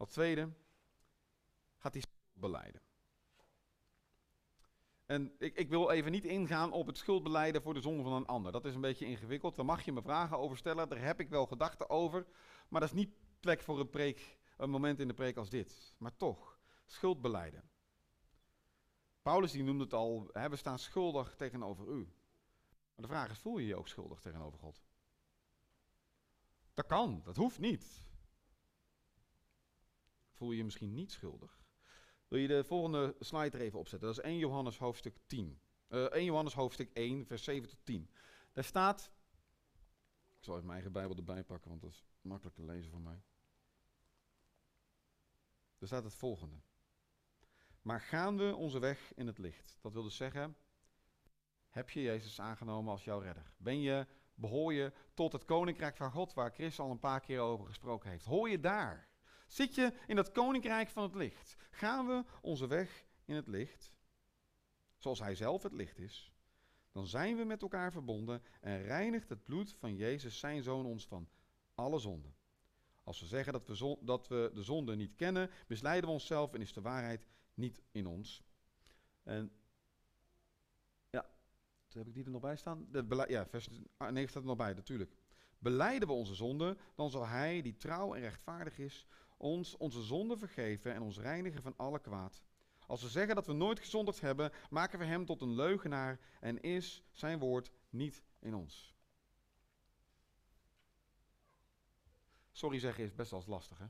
Als 0.01 0.11
tweede 0.11 0.49
gaat 1.77 1.93
hij 1.93 2.03
beleiden. 2.33 2.81
En 5.07 5.35
ik, 5.39 5.57
ik, 5.57 5.69
wil 5.69 5.91
even 5.91 6.13
niet 6.13 6.25
ingaan 6.25 6.73
op 6.73 6.87
het 6.87 6.99
schuldbeleiden 6.99 7.63
voor 7.63 7.75
de 7.75 7.81
zonde 7.81 8.03
van 8.03 8.13
een 8.13 8.27
ander. 8.27 8.53
Dat 8.53 8.65
is 8.65 8.75
een 8.75 8.81
beetje 8.81 9.07
ingewikkeld. 9.07 9.57
Daar 9.57 9.65
mag 9.65 9.85
je 9.85 9.93
me 9.93 10.03
vragen 10.03 10.39
over 10.39 10.57
stellen. 10.57 10.89
Daar 10.89 11.03
heb 11.03 11.21
ik 11.21 11.29
wel 11.29 11.47
gedachten 11.47 11.91
over. 11.91 12.27
Maar 12.69 12.81
dat 12.81 12.91
is 12.91 12.97
niet 12.97 13.11
plek 13.41 13.61
voor 13.61 13.81
een, 13.81 13.91
preek, 13.91 14.39
een 14.57 14.71
moment 14.71 15.01
in 15.01 15.09
de 15.09 15.15
preek 15.15 15.37
als 15.37 15.51
dit. 15.51 15.95
Maar 15.99 16.17
toch, 16.17 16.59
schuldbeleiden. 16.87 17.71
Paulus 19.23 19.53
die 19.53 19.63
noemde 19.63 19.85
het 19.85 19.95
al, 19.95 20.29
hè, 20.33 20.49
we 20.49 20.57
staan 20.57 20.79
schuldig 20.79 21.37
tegenover 21.37 21.89
u. 21.89 22.13
Maar 22.95 23.07
de 23.07 23.13
vraag 23.15 23.31
is, 23.31 23.39
voel 23.39 23.59
je 23.59 23.67
je 23.67 23.77
ook 23.77 23.89
schuldig 23.89 24.21
tegenover 24.21 24.59
God? 24.59 24.83
Dat 26.75 26.87
kan, 26.87 27.21
dat 27.25 27.37
hoeft 27.37 27.59
niet. 27.59 28.10
Voel 30.41 30.51
je 30.51 30.57
je 30.57 30.65
misschien 30.65 30.95
niet 30.95 31.13
schuldig? 31.13 31.63
Wil 32.29 32.39
je 32.39 32.49
de 32.49 32.65
volgende 32.65 33.17
slide 33.19 33.57
er 33.57 33.65
even 33.65 33.79
opzetten? 33.79 34.09
Dat 34.09 34.19
is 34.19 34.25
1 34.25 34.39
Johannes 34.39 34.79
hoofdstuk 34.79 35.17
10. 35.27 35.61
Uh, 35.89 36.05
1 36.05 36.25
Johannes 36.25 36.55
hoofdstuk 36.55 36.91
1, 36.93 37.27
vers 37.27 37.45
7 37.45 37.69
tot 37.69 37.79
10. 37.85 38.11
Daar 38.53 38.65
staat. 38.65 39.11
Ik 40.29 40.45
zal 40.45 40.55
even 40.55 40.67
mijn 40.67 40.79
eigen 40.79 40.93
Bijbel 40.93 41.17
erbij 41.17 41.45
pakken, 41.45 41.69
want 41.71 41.83
dat 41.83 41.91
is 41.91 42.05
makkelijk 42.21 42.57
te 42.57 42.65
lezen 42.65 42.91
voor 42.91 43.01
mij. 43.01 43.23
Er 45.79 45.87
staat 45.87 46.05
het 46.05 46.15
volgende. 46.15 46.61
Maar 47.83 48.01
gaan 48.01 48.37
we 48.37 48.57
onze 48.57 48.79
weg 48.79 49.13
in 49.15 49.27
het 49.27 49.39
licht? 49.39 49.79
Dat 49.81 49.93
wil 49.93 50.03
dus 50.03 50.17
zeggen, 50.17 50.57
heb 51.69 51.91
je 51.91 52.03
Jezus 52.03 52.41
aangenomen 52.41 52.93
als 52.93 53.05
jouw 53.05 53.19
redder? 53.19 53.53
Ben 53.57 53.81
je, 53.81 54.07
behoor 54.35 54.73
je 54.73 54.93
tot 55.15 55.33
het 55.33 55.45
koninkrijk 55.45 55.97
van 55.97 56.11
God, 56.11 56.35
waar 56.35 56.53
Chris 56.53 56.79
al 56.79 56.91
een 56.91 56.99
paar 56.99 57.21
keer 57.21 57.41
over 57.41 57.67
gesproken 57.67 58.11
heeft? 58.11 58.25
Hoor 58.25 58.51
je 58.51 58.61
daar? 58.61 59.10
Zit 59.51 59.75
je 59.75 59.93
in 60.07 60.17
dat 60.17 60.33
koninkrijk 60.33 60.89
van 60.89 61.03
het 61.03 61.15
licht? 61.15 61.57
Gaan 61.71 62.07
we 62.07 62.25
onze 62.41 62.67
weg 62.67 63.05
in 63.25 63.35
het 63.35 63.47
licht, 63.47 63.93
zoals 64.97 65.19
Hij 65.19 65.35
zelf 65.35 65.63
het 65.63 65.73
licht 65.73 65.99
is, 65.99 66.33
dan 66.93 67.07
zijn 67.07 67.37
we 67.37 67.45
met 67.45 67.63
elkaar 67.63 67.93
verbonden 67.93 68.43
en 68.61 68.83
reinigt 68.83 69.29
het 69.29 69.45
bloed 69.45 69.75
van 69.79 69.97
Jezus, 69.97 70.39
zijn 70.39 70.63
Zoon, 70.63 70.87
ons 70.87 71.07
van 71.07 71.29
alle 71.75 71.99
zonden. 71.99 72.35
Als 73.05 73.21
we 73.21 73.27
zeggen 73.27 73.53
dat 73.53 73.67
we, 73.67 73.99
dat 74.01 74.29
we 74.29 74.51
de 74.55 74.63
zonde 74.63 74.97
niet 74.97 75.15
kennen, 75.15 75.51
misleiden 75.67 76.09
we 76.09 76.15
onszelf 76.15 76.55
en 76.55 76.61
is 76.61 76.73
de 76.73 76.81
waarheid 76.81 77.27
niet 77.55 77.83
in 77.91 78.07
ons. 78.07 78.43
En 79.23 79.53
ja, 81.11 81.31
heb 81.89 82.07
ik 82.07 82.15
die 82.15 82.25
er 82.25 82.31
nog 82.31 82.41
bij 82.41 82.57
staan? 82.57 82.87
De 82.91 83.25
ja, 83.29 83.47
vers 83.47 83.69
9 83.99 84.29
staat 84.29 84.43
er 84.43 84.49
nog 84.49 84.57
bij, 84.57 84.73
natuurlijk. 84.73 85.13
Beleiden 85.59 86.09
we 86.09 86.15
onze 86.15 86.35
zonde, 86.35 86.77
dan 86.95 87.11
zal 87.11 87.27
Hij, 87.27 87.63
die 87.63 87.77
trouw 87.77 88.15
en 88.15 88.21
rechtvaardig 88.21 88.79
is, 88.79 89.07
ons 89.41 89.77
onze 89.77 90.03
zonde 90.03 90.37
vergeven 90.37 90.95
en 90.95 91.03
ons 91.03 91.19
reinigen 91.19 91.63
van 91.63 91.77
alle 91.77 91.99
kwaad. 91.99 92.43
Als 92.87 93.03
we 93.03 93.09
zeggen 93.09 93.35
dat 93.35 93.47
we 93.47 93.53
nooit 93.53 93.79
gezondigd 93.79 94.21
hebben, 94.21 94.53
maken 94.71 94.99
we 94.99 95.05
hem 95.05 95.25
tot 95.25 95.41
een 95.41 95.55
leugenaar 95.55 96.21
en 96.41 96.61
is 96.61 97.03
zijn 97.11 97.39
woord 97.39 97.71
niet 97.91 98.23
in 98.39 98.55
ons. 98.55 98.95
Sorry 102.53 102.79
zeggen 102.79 103.05
is 103.05 103.15
best 103.15 103.31
wel 103.31 103.45
lastig, 103.47 103.79
hè? 103.79 103.87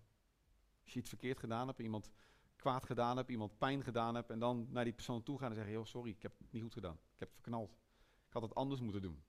Als 0.83 0.93
je 0.93 0.99
iets 0.99 1.09
verkeerd 1.09 1.39
gedaan 1.39 1.67
hebt, 1.67 1.79
iemand 1.79 2.11
kwaad 2.57 2.85
gedaan 2.85 3.17
hebt, 3.17 3.31
iemand 3.31 3.59
pijn 3.59 3.83
gedaan 3.83 4.15
hebt, 4.15 4.31
en 4.31 4.39
dan 4.39 4.67
naar 4.71 4.85
die 4.85 4.93
persoon 4.93 5.23
toe 5.23 5.39
gaan 5.39 5.51
en 5.51 5.57
zeggen: 5.57 5.87
sorry, 5.87 6.11
ik 6.11 6.23
heb 6.23 6.39
het 6.39 6.53
niet 6.53 6.63
goed 6.63 6.73
gedaan. 6.73 6.95
Ik 6.95 7.19
heb 7.19 7.29
het 7.29 7.37
verknald. 7.37 7.71
Ik 8.27 8.33
had 8.33 8.43
het 8.43 8.55
anders 8.55 8.81
moeten 8.81 9.03
doen. 9.03 9.23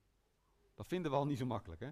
Dat 0.76 0.88
vinden 0.88 1.12
we 1.12 1.18
al 1.18 1.26
niet 1.26 1.38
zo 1.38 1.46
makkelijk, 1.46 1.82
hè? 1.82 1.90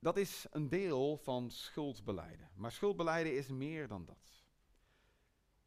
Dat 0.00 0.16
is 0.16 0.46
een 0.50 0.68
deel 0.68 1.16
van 1.16 1.50
schuldbeleiden. 1.50 2.50
Maar 2.54 2.72
schuldbeleiden 2.72 3.36
is 3.36 3.48
meer 3.48 3.88
dan 3.88 4.04
dat. 4.04 4.44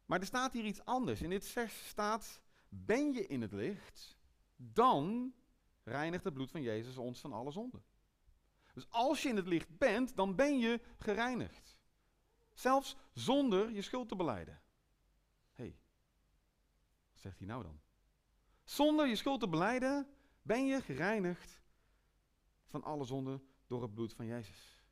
Maar 0.06 0.20
er 0.20 0.26
staat 0.26 0.52
hier 0.52 0.64
iets 0.64 0.84
anders. 0.84 1.22
In 1.22 1.30
dit 1.30 1.46
vers 1.46 1.88
staat: 1.88 2.42
Ben 2.68 3.12
je 3.12 3.26
in 3.26 3.42
het 3.42 3.52
licht, 3.52 4.18
dan 4.56 5.34
reinigt 5.82 6.24
het 6.24 6.34
bloed 6.34 6.50
van 6.50 6.62
Jezus 6.62 6.96
ons 6.96 7.20
van 7.20 7.32
alle 7.32 7.50
zonden. 7.50 7.84
Dus 8.72 8.90
als 8.90 9.22
je 9.22 9.28
in 9.28 9.36
het 9.36 9.46
licht 9.46 9.78
bent, 9.78 10.16
dan 10.16 10.34
ben 10.34 10.58
je 10.58 10.80
gereinigd. 10.98 11.78
Zelfs 12.52 12.96
zonder 13.12 13.70
je 13.70 13.82
schuld 13.82 14.08
te 14.08 14.16
beleiden. 14.16 14.62
zegt 17.12 17.38
hij 17.38 17.46
nou 17.46 17.62
dan? 17.62 17.80
Zonder 18.64 19.06
je 19.06 19.16
schuld 19.16 19.40
te 19.40 19.48
beleiden, 19.48 20.08
ben 20.42 20.66
je 20.66 20.80
gereinigd 20.80 21.62
van 22.66 22.82
alle 22.82 23.04
zonden 23.04 23.48
door 23.74 23.82
het 23.82 23.94
bloed 23.94 24.14
van 24.14 24.26
Jezus. 24.26 24.82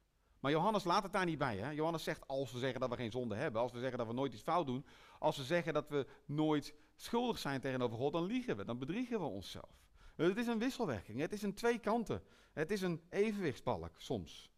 Maar 0.40 0.50
Johannes 0.50 0.84
laat 0.84 1.02
het 1.02 1.12
daar 1.12 1.24
niet 1.24 1.38
bij. 1.38 1.56
Hè? 1.56 1.70
Johannes 1.70 2.02
zegt 2.02 2.28
als 2.28 2.52
we 2.52 2.58
zeggen 2.58 2.80
dat 2.80 2.90
we 2.90 2.96
geen 2.96 3.10
zonde 3.10 3.34
hebben, 3.34 3.60
als 3.60 3.72
we 3.72 3.78
zeggen 3.78 3.98
dat 3.98 4.06
we 4.06 4.12
nooit 4.12 4.32
iets 4.32 4.42
fout 4.42 4.66
doen, 4.66 4.86
als 5.18 5.36
we 5.36 5.44
zeggen 5.44 5.72
dat 5.72 5.88
we 5.88 6.06
nooit 6.24 6.74
schuldig 6.96 7.38
zijn 7.38 7.60
tegenover 7.60 7.96
God, 7.96 8.12
dan 8.12 8.24
liegen 8.24 8.56
we, 8.56 8.64
dan 8.64 8.78
bedriegen 8.78 9.20
we 9.20 9.26
onszelf. 9.26 9.70
Het 10.16 10.36
is 10.36 10.46
een 10.46 10.58
wisselwerking, 10.58 11.20
het 11.20 11.32
is 11.32 11.42
een 11.42 11.54
twee 11.54 11.78
kanten. 11.78 12.22
Het 12.52 12.70
is 12.70 12.82
een 12.82 13.02
evenwichtsbalk 13.08 14.00
soms. 14.00 14.50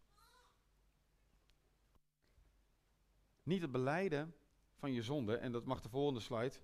Niet 3.43 3.61
het 3.61 3.71
beleiden 3.71 4.35
van 4.75 4.91
je 4.91 5.03
zonde, 5.03 5.37
en 5.37 5.51
dat 5.51 5.65
mag 5.65 5.81
de 5.81 5.89
volgende 5.89 6.19
slide, 6.19 6.55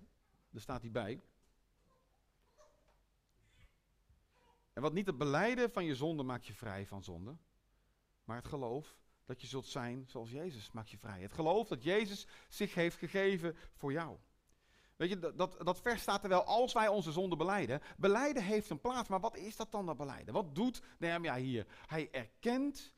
daar 0.50 0.60
staat 0.60 0.82
hij 0.82 0.90
bij. 0.90 1.22
En 4.72 4.82
wat 4.82 4.92
niet 4.92 5.06
het 5.06 5.18
beleiden 5.18 5.70
van 5.70 5.84
je 5.84 5.94
zonde 5.94 6.22
maakt 6.22 6.46
je 6.46 6.54
vrij 6.54 6.86
van 6.86 7.02
zonde, 7.02 7.36
maar 8.24 8.36
het 8.36 8.46
geloof 8.46 8.96
dat 9.24 9.40
je 9.40 9.46
zult 9.46 9.66
zijn 9.66 10.04
zoals 10.08 10.30
Jezus 10.30 10.70
maakt 10.72 10.90
je 10.90 10.98
vrij. 10.98 11.20
Het 11.20 11.32
geloof 11.32 11.68
dat 11.68 11.82
Jezus 11.82 12.26
zich 12.48 12.74
heeft 12.74 12.96
gegeven 12.96 13.56
voor 13.74 13.92
jou. 13.92 14.18
Weet 14.96 15.08
je, 15.08 15.18
dat, 15.18 15.38
dat, 15.38 15.56
dat 15.64 15.80
vers 15.80 16.02
staat 16.02 16.22
er 16.22 16.28
wel 16.28 16.44
als 16.44 16.72
wij 16.72 16.88
onze 16.88 17.12
zonde 17.12 17.36
beleiden. 17.36 17.80
Beleiden 17.96 18.42
heeft 18.42 18.70
een 18.70 18.80
plaats, 18.80 19.08
maar 19.08 19.20
wat 19.20 19.36
is 19.36 19.56
dat 19.56 19.72
dan 19.72 19.86
dat 19.86 19.96
beleiden? 19.96 20.34
Wat 20.34 20.54
doet 20.54 20.82
Nehemia 20.98 21.36
hier? 21.36 21.66
Hij 21.86 22.08
erkent, 22.10 22.94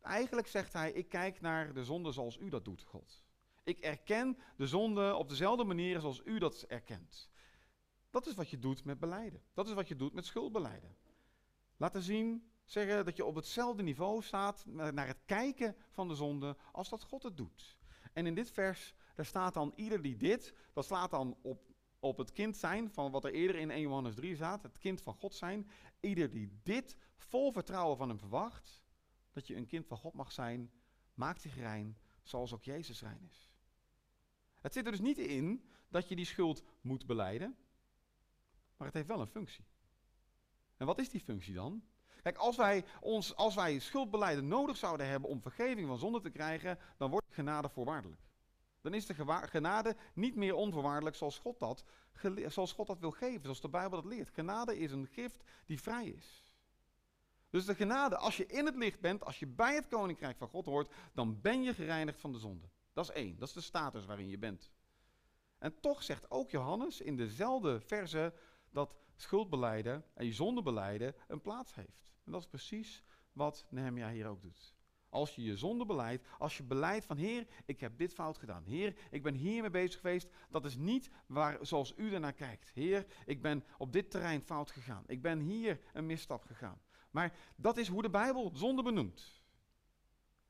eigenlijk 0.00 0.46
zegt 0.46 0.72
hij, 0.72 0.92
ik 0.92 1.08
kijk 1.08 1.40
naar 1.40 1.74
de 1.74 1.84
zonde 1.84 2.12
zoals 2.12 2.38
u 2.38 2.48
dat 2.48 2.64
doet, 2.64 2.82
God. 2.82 3.24
Ik 3.64 3.78
erken 3.78 4.38
de 4.56 4.66
zonde 4.66 5.14
op 5.14 5.28
dezelfde 5.28 5.64
manier 5.64 6.00
zoals 6.00 6.22
u 6.24 6.38
dat 6.38 6.62
erkent. 6.62 7.30
Dat 8.10 8.26
is 8.26 8.34
wat 8.34 8.50
je 8.50 8.58
doet 8.58 8.84
met 8.84 8.98
beleiden. 8.98 9.42
Dat 9.54 9.68
is 9.68 9.72
wat 9.72 9.88
je 9.88 9.96
doet 9.96 10.12
met 10.12 10.26
schuldbeleiden. 10.26 10.96
Laten 11.76 12.02
zien, 12.02 12.50
zeggen 12.66 13.04
dat 13.04 13.16
je 13.16 13.24
op 13.24 13.34
hetzelfde 13.34 13.82
niveau 13.82 14.22
staat 14.22 14.64
naar 14.66 15.06
het 15.06 15.20
kijken 15.24 15.76
van 15.90 16.08
de 16.08 16.14
zonde 16.14 16.56
als 16.72 16.88
dat 16.88 17.02
God 17.02 17.22
het 17.22 17.36
doet. 17.36 17.78
En 18.12 18.26
in 18.26 18.34
dit 18.34 18.50
vers, 18.50 18.94
daar 19.14 19.26
staat 19.26 19.54
dan 19.54 19.72
ieder 19.76 20.02
die 20.02 20.16
dit, 20.16 20.54
dat 20.72 20.84
slaat 20.84 21.10
dan 21.10 21.36
op, 21.42 21.74
op 21.98 22.16
het 22.16 22.32
kind 22.32 22.56
zijn 22.56 22.90
van 22.90 23.10
wat 23.10 23.24
er 23.24 23.32
eerder 23.32 23.56
in 23.56 23.70
1 23.70 23.80
Johannes 23.80 24.14
3 24.14 24.34
staat, 24.34 24.62
het 24.62 24.78
kind 24.78 25.02
van 25.02 25.14
God 25.14 25.34
zijn. 25.34 25.70
Ieder 26.00 26.30
die 26.30 26.60
dit 26.62 26.96
vol 27.16 27.52
vertrouwen 27.52 27.96
van 27.96 28.08
hem 28.08 28.18
verwacht, 28.18 28.82
dat 29.32 29.46
je 29.46 29.56
een 29.56 29.66
kind 29.66 29.86
van 29.86 29.96
God 29.96 30.14
mag 30.14 30.32
zijn, 30.32 30.70
maakt 31.14 31.40
zich 31.40 31.54
rein 31.54 31.98
zoals 32.22 32.54
ook 32.54 32.64
Jezus 32.64 33.00
rein 33.00 33.22
is. 33.28 33.50
Het 34.60 34.72
zit 34.72 34.84
er 34.84 34.90
dus 34.90 35.00
niet 35.00 35.18
in 35.18 35.68
dat 35.88 36.08
je 36.08 36.16
die 36.16 36.24
schuld 36.24 36.64
moet 36.80 37.06
beleiden, 37.06 37.56
maar 38.76 38.86
het 38.86 38.96
heeft 38.96 39.08
wel 39.08 39.20
een 39.20 39.26
functie. 39.26 39.64
En 40.76 40.86
wat 40.86 40.98
is 40.98 41.10
die 41.10 41.20
functie 41.20 41.54
dan? 41.54 41.84
Kijk, 42.26 42.38
als 42.38 42.56
wij, 42.56 42.84
ons, 43.00 43.36
als 43.36 43.54
wij 43.54 43.78
schuldbeleiden 43.78 44.48
nodig 44.48 44.76
zouden 44.76 45.06
hebben 45.08 45.30
om 45.30 45.42
vergeving 45.42 45.86
van 45.88 45.98
zonde 45.98 46.20
te 46.20 46.30
krijgen, 46.30 46.78
dan 46.96 47.10
wordt 47.10 47.26
genade 47.30 47.68
voorwaardelijk. 47.68 48.20
Dan 48.80 48.94
is 48.94 49.06
de 49.06 49.14
genade 49.48 49.96
niet 50.14 50.36
meer 50.36 50.54
onvoorwaardelijk 50.54 51.16
zoals 51.16 51.38
God, 51.38 51.58
dat, 51.58 51.84
zoals 52.46 52.72
God 52.72 52.86
dat 52.86 52.98
wil 52.98 53.10
geven, 53.10 53.42
zoals 53.42 53.60
de 53.60 53.68
Bijbel 53.68 54.02
dat 54.02 54.12
leert. 54.12 54.30
Genade 54.30 54.78
is 54.78 54.92
een 54.92 55.06
gift 55.06 55.44
die 55.66 55.80
vrij 55.80 56.06
is. 56.06 56.42
Dus 57.50 57.64
de 57.64 57.74
genade, 57.74 58.16
als 58.16 58.36
je 58.36 58.46
in 58.46 58.66
het 58.66 58.76
licht 58.76 59.00
bent, 59.00 59.24
als 59.24 59.38
je 59.38 59.46
bij 59.46 59.74
het 59.74 59.88
koninkrijk 59.88 60.36
van 60.36 60.48
God 60.48 60.66
hoort, 60.66 60.94
dan 61.14 61.40
ben 61.40 61.62
je 61.62 61.74
gereinigd 61.74 62.20
van 62.20 62.32
de 62.32 62.38
zonde. 62.38 62.68
Dat 62.92 63.04
is 63.04 63.14
één, 63.14 63.38
dat 63.38 63.48
is 63.48 63.54
de 63.54 63.60
status 63.60 64.06
waarin 64.06 64.28
je 64.28 64.38
bent. 64.38 64.70
En 65.58 65.80
toch 65.80 66.02
zegt 66.02 66.30
ook 66.30 66.50
Johannes 66.50 67.00
in 67.00 67.16
dezelfde 67.16 67.80
verse 67.80 68.34
dat 68.70 68.96
schuldbeleiden 69.16 70.04
en 70.14 70.26
je 70.26 70.32
zondebeleiden 70.32 71.14
een 71.28 71.40
plaats 71.40 71.74
heeft. 71.74 72.04
En 72.26 72.32
dat 72.32 72.40
is 72.40 72.48
precies 72.48 73.04
wat 73.32 73.66
Nehemia 73.70 74.10
hier 74.10 74.26
ook 74.26 74.42
doet. 74.42 74.74
Als 75.08 75.34
je 75.34 75.42
je 75.42 75.56
zonde 75.56 75.86
beleidt, 75.86 76.26
als 76.38 76.56
je 76.56 76.62
beleidt 76.62 77.04
van 77.04 77.16
Heer, 77.16 77.46
ik 77.64 77.80
heb 77.80 77.98
dit 77.98 78.14
fout 78.14 78.38
gedaan. 78.38 78.64
Heer, 78.64 78.96
ik 79.10 79.22
ben 79.22 79.34
hiermee 79.34 79.70
bezig 79.70 80.00
geweest. 80.00 80.28
Dat 80.50 80.64
is 80.64 80.76
niet 80.76 81.10
waar, 81.26 81.58
zoals 81.60 81.94
u 81.96 82.14
ernaar 82.14 82.32
kijkt. 82.32 82.70
Heer, 82.70 83.06
ik 83.26 83.42
ben 83.42 83.64
op 83.78 83.92
dit 83.92 84.10
terrein 84.10 84.42
fout 84.42 84.70
gegaan. 84.70 85.04
Ik 85.06 85.22
ben 85.22 85.40
hier 85.40 85.80
een 85.92 86.06
misstap 86.06 86.44
gegaan. 86.44 86.80
Maar 87.10 87.36
dat 87.56 87.76
is 87.76 87.88
hoe 87.88 88.02
de 88.02 88.10
Bijbel 88.10 88.50
zonde 88.54 88.82
benoemt. 88.82 89.42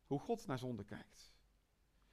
Hoe 0.06 0.18
God 0.18 0.46
naar 0.46 0.58
zonde 0.58 0.84
kijkt. 0.84 1.34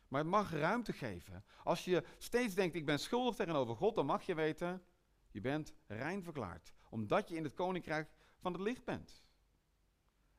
Maar 0.08 0.22
het 0.22 0.30
mag 0.30 0.52
ruimte 0.52 0.94
geven. 0.94 1.44
Als 1.64 1.86
je 1.86 2.04
steeds 2.18 2.56
denkt, 2.56 2.76
ik 2.76 2.86
ben 2.86 3.00
schuldig 3.00 3.36
tegenover 3.36 3.76
God, 3.76 3.96
dan 3.96 4.06
mag 4.06 4.24
je 4.24 4.36
weten, 4.36 4.84
je 5.32 5.42
bent 5.42 5.74
rein 5.88 6.24
verklaard. 6.24 6.74
Omdat 6.90 7.30
je 7.30 7.36
in 7.36 7.44
het 7.44 7.54
koninkrijk 7.54 8.10
van 8.40 8.54
het 8.54 8.62
licht 8.62 8.84
bent. 8.84 9.24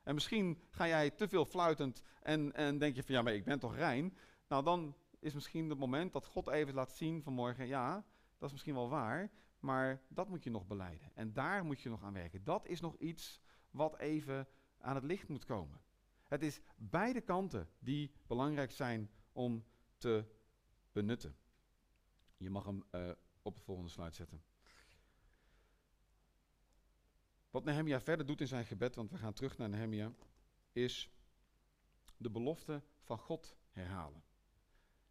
En 0.05 0.13
misschien 0.13 0.61
ga 0.69 0.87
jij 0.87 1.09
te 1.09 1.27
veel 1.27 1.45
fluitend 1.45 2.01
en, 2.21 2.53
en 2.53 2.77
denk 2.77 2.95
je 2.95 3.03
van 3.03 3.15
ja, 3.15 3.21
maar 3.21 3.33
ik 3.33 3.43
ben 3.43 3.59
toch 3.59 3.75
rein. 3.75 4.17
Nou, 4.47 4.63
dan 4.63 4.95
is 5.19 5.33
misschien 5.33 5.69
het 5.69 5.77
moment 5.77 6.13
dat 6.13 6.25
God 6.25 6.47
even 6.47 6.73
laat 6.73 6.91
zien 6.91 7.23
vanmorgen, 7.23 7.67
ja, 7.67 8.05
dat 8.37 8.47
is 8.47 8.51
misschien 8.51 8.73
wel 8.73 8.89
waar, 8.89 9.31
maar 9.59 10.01
dat 10.07 10.29
moet 10.29 10.43
je 10.43 10.49
nog 10.49 10.67
beleiden. 10.67 11.11
En 11.13 11.33
daar 11.33 11.65
moet 11.65 11.81
je 11.81 11.89
nog 11.89 12.03
aan 12.03 12.13
werken. 12.13 12.43
Dat 12.43 12.67
is 12.67 12.81
nog 12.81 12.97
iets 12.97 13.41
wat 13.71 13.97
even 13.97 14.47
aan 14.77 14.95
het 14.95 15.03
licht 15.03 15.27
moet 15.27 15.45
komen. 15.45 15.81
Het 16.27 16.41
is 16.41 16.61
beide 16.75 17.21
kanten 17.21 17.69
die 17.79 18.11
belangrijk 18.27 18.71
zijn 18.71 19.11
om 19.31 19.65
te 19.97 20.25
benutten. 20.91 21.35
Je 22.37 22.49
mag 22.49 22.65
hem 22.65 22.83
uh, 22.91 23.09
op 23.41 23.55
de 23.55 23.61
volgende 23.61 23.89
slide 23.89 24.15
zetten. 24.15 24.43
Wat 27.55 27.63
Nehemia 27.63 28.01
verder 28.01 28.25
doet 28.25 28.41
in 28.41 28.47
zijn 28.47 28.65
gebed, 28.65 28.95
want 28.95 29.11
we 29.11 29.17
gaan 29.17 29.33
terug 29.33 29.57
naar 29.57 29.69
Nehemia, 29.69 30.11
is 30.71 31.09
de 32.17 32.29
belofte 32.29 32.81
van 33.01 33.17
God 33.17 33.55
herhalen. 33.71 34.23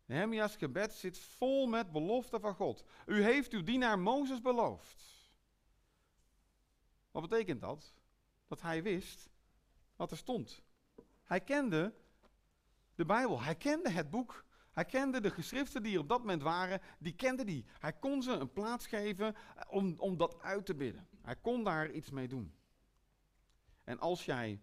Nehemia's 0.05 0.57
gebed 0.57 0.93
zit 0.93 1.19
vol 1.19 1.67
met 1.67 1.93
beloften 1.93 2.41
van 2.41 2.55
God. 2.55 2.85
U 3.07 3.23
heeft 3.23 3.53
uw 3.53 3.63
dienaar 3.63 3.99
Mozes 3.99 4.41
beloofd. 4.41 5.05
Wat 7.11 7.29
betekent 7.29 7.61
dat? 7.61 7.95
Dat 8.47 8.61
hij 8.61 8.83
wist 8.83 9.31
wat 9.97 10.11
er 10.11 10.17
stond. 10.17 10.63
Hij 11.23 11.41
kende 11.41 11.95
de 12.95 13.05
Bijbel, 13.05 13.43
hij 13.43 13.55
kende 13.55 13.91
het 13.91 14.11
boek, 14.11 14.45
hij 14.73 14.85
kende 14.85 15.21
de 15.21 15.31
geschriften 15.31 15.83
die 15.83 15.95
er 15.95 16.01
op 16.01 16.09
dat 16.09 16.19
moment 16.19 16.43
waren, 16.43 16.81
die 16.99 17.15
kende 17.15 17.45
die. 17.45 17.65
Hij 17.79 17.93
kon 17.93 18.23
ze 18.23 18.33
een 18.33 18.53
plaats 18.53 18.87
geven 18.87 19.35
om, 19.69 19.95
om 19.99 20.17
dat 20.17 20.41
uit 20.41 20.67
te 20.67 20.75
bidden. 20.75 21.14
Hij 21.25 21.37
kon 21.37 21.65
daar 21.65 21.91
iets 21.91 22.11
mee 22.11 22.29
doen. 22.29 22.55
En 23.85 23.99
als 23.99 24.25
jij 24.25 24.61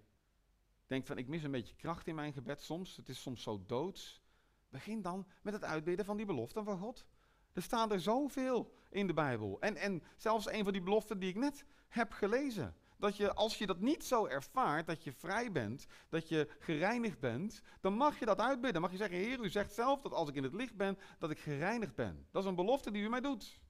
denkt 0.85 1.07
van 1.07 1.17
ik 1.17 1.27
mis 1.27 1.43
een 1.43 1.51
beetje 1.51 1.75
kracht 1.75 2.07
in 2.07 2.15
mijn 2.15 2.33
gebed 2.33 2.61
soms, 2.61 2.95
het 2.95 3.09
is 3.09 3.21
soms 3.21 3.43
zo 3.43 3.63
doods, 3.65 4.21
begin 4.69 5.01
dan 5.01 5.27
met 5.41 5.53
het 5.53 5.63
uitbidden 5.63 6.05
van 6.05 6.17
die 6.17 6.25
beloften 6.25 6.63
van 6.63 6.79
God. 6.79 7.05
Er 7.53 7.61
staan 7.61 7.91
er 7.91 7.99
zoveel 7.99 8.73
in 8.89 9.07
de 9.07 9.13
Bijbel. 9.13 9.59
En, 9.59 9.75
en 9.75 10.03
zelfs 10.17 10.51
een 10.51 10.63
van 10.63 10.73
die 10.73 10.81
beloften 10.81 11.19
die 11.19 11.29
ik 11.29 11.35
net 11.35 11.65
heb 11.87 12.11
gelezen. 12.11 12.75
Dat 12.97 13.17
je, 13.17 13.33
als 13.33 13.57
je 13.57 13.65
dat 13.65 13.79
niet 13.79 14.03
zo 14.03 14.25
ervaart, 14.25 14.87
dat 14.87 15.03
je 15.03 15.13
vrij 15.13 15.51
bent, 15.51 15.85
dat 16.09 16.29
je 16.29 16.55
gereinigd 16.59 17.19
bent, 17.19 17.61
dan 17.79 17.93
mag 17.93 18.19
je 18.19 18.25
dat 18.25 18.39
uitbidden. 18.39 18.81
Mag 18.81 18.91
je 18.91 18.97
zeggen, 18.97 19.17
Heer, 19.17 19.39
u 19.39 19.49
zegt 19.49 19.73
zelf 19.73 20.01
dat 20.01 20.13
als 20.13 20.29
ik 20.29 20.35
in 20.35 20.43
het 20.43 20.53
licht 20.53 20.75
ben, 20.75 20.97
dat 21.19 21.31
ik 21.31 21.39
gereinigd 21.39 21.95
ben. 21.95 22.27
Dat 22.31 22.43
is 22.43 22.49
een 22.49 22.55
belofte 22.55 22.91
die 22.91 23.03
u 23.03 23.09
mij 23.09 23.21
doet. 23.21 23.61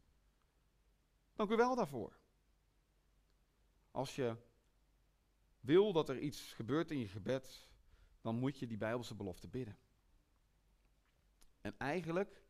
Dank 1.36 1.52
u 1.52 1.56
wel 1.56 1.76
daarvoor. 1.76 2.21
Als 3.92 4.16
je 4.16 4.36
wil 5.60 5.94
dat 5.94 6.10
er 6.10 6.20
iets 6.20 6.54
gebeurt 6.54 6.92
in 6.92 7.00
je 7.00 7.08
gebed, 7.08 7.70
dan 8.22 8.36
moet 8.36 8.60
je 8.60 8.68
die 8.68 8.78
Bijbelse 8.78 9.16
belofte 9.16 9.48
bidden. 9.48 9.78
En 11.62 11.76
eigenlijk, 11.78 12.44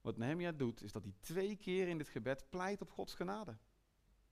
wat 0.00 0.16
Nehemia 0.16 0.52
doet, 0.52 0.82
is 0.82 0.92
dat 0.92 1.02
hij 1.02 1.14
twee 1.20 1.56
keer 1.56 1.88
in 1.88 1.98
dit 1.98 2.08
gebed 2.08 2.50
pleit 2.50 2.80
op 2.80 2.90
Gods 2.90 3.14
genade. 3.14 3.56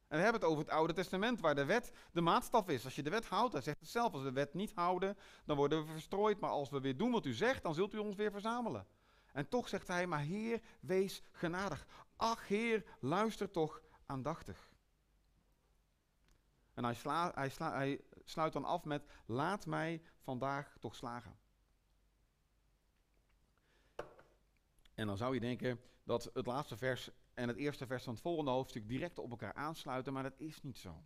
En 0.09 0.17
we 0.17 0.23
hebben 0.23 0.41
het 0.41 0.51
over 0.51 0.65
het 0.65 0.73
Oude 0.73 0.93
Testament, 0.93 1.41
waar 1.41 1.55
de 1.55 1.65
wet 1.65 1.93
de 2.13 2.21
maatstaf 2.21 2.69
is. 2.69 2.85
Als 2.85 2.95
je 2.95 3.03
de 3.03 3.11
wet 3.11 3.27
houdt, 3.27 3.53
hij 3.53 3.63
zegt 3.63 3.81
het 3.81 3.89
zelf, 3.89 4.13
als 4.13 4.23
we 4.23 4.29
de 4.29 4.35
wet 4.35 4.55
niet 4.55 4.73
houden, 4.75 5.17
dan 5.45 5.57
worden 5.57 5.87
we 5.87 5.93
verstrooid. 5.93 6.41
Maar 6.41 6.51
als 6.51 6.71
we 6.71 6.81
weer 6.81 6.97
doen 6.97 7.11
wat 7.11 7.27
u 7.27 7.33
zegt, 7.33 7.63
dan 7.63 7.75
zult 7.75 7.95
u 7.95 7.99
ons 7.99 8.17
weer 8.17 8.31
verzamelen. 8.31 8.87
En 9.33 9.49
toch 9.49 9.69
zegt 9.69 9.89
hij, 9.89 10.07
maar 10.07 10.21
Heer, 10.21 10.61
wees 10.81 11.23
genadig. 11.33 11.87
Ach 12.17 12.49
Heer, 12.49 12.85
luister 13.01 13.51
toch 13.51 13.83
aandachtig. 14.07 14.66
En 16.77 16.85
hij, 16.85 16.97
hij, 17.35 17.51
hij 17.59 18.01
sluit 18.25 18.53
dan 18.53 18.65
af 18.65 18.85
met: 18.85 19.07
Laat 19.27 19.67
mij 19.67 20.03
vandaag 20.21 20.77
toch 20.81 20.95
slagen. 20.95 21.39
En 24.95 25.07
dan 25.07 25.17
zou 25.17 25.35
je 25.35 25.41
denken 25.41 25.81
dat 26.05 26.31
het 26.35 26.47
laatste 26.47 26.77
vers 26.77 27.11
en 27.35 27.49
het 27.49 27.57
eerste 27.57 27.87
vers 27.87 28.05
van 28.05 28.13
het 28.13 28.23
volgende 28.23 28.51
hoofdstuk 28.51 28.89
direct 28.89 29.19
op 29.19 29.31
elkaar 29.31 29.55
aansluiten, 29.55 30.13
maar 30.13 30.23
dat 30.23 30.39
is 30.39 30.63
niet 30.63 30.79
zo. 30.79 31.05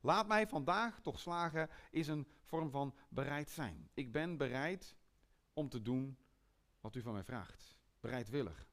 Laat 0.00 0.26
mij 0.26 0.46
vandaag 0.46 1.00
toch 1.00 1.20
slagen 1.20 1.70
is 1.90 2.08
een 2.08 2.28
vorm 2.42 2.70
van 2.70 2.94
bereid 3.08 3.50
zijn. 3.50 3.90
Ik 3.94 4.12
ben 4.12 4.36
bereid 4.36 4.96
om 5.52 5.68
te 5.68 5.82
doen 5.82 6.18
wat 6.80 6.94
u 6.94 7.02
van 7.02 7.12
mij 7.12 7.24
vraagt. 7.24 7.76
Bereidwillig. 8.00 8.68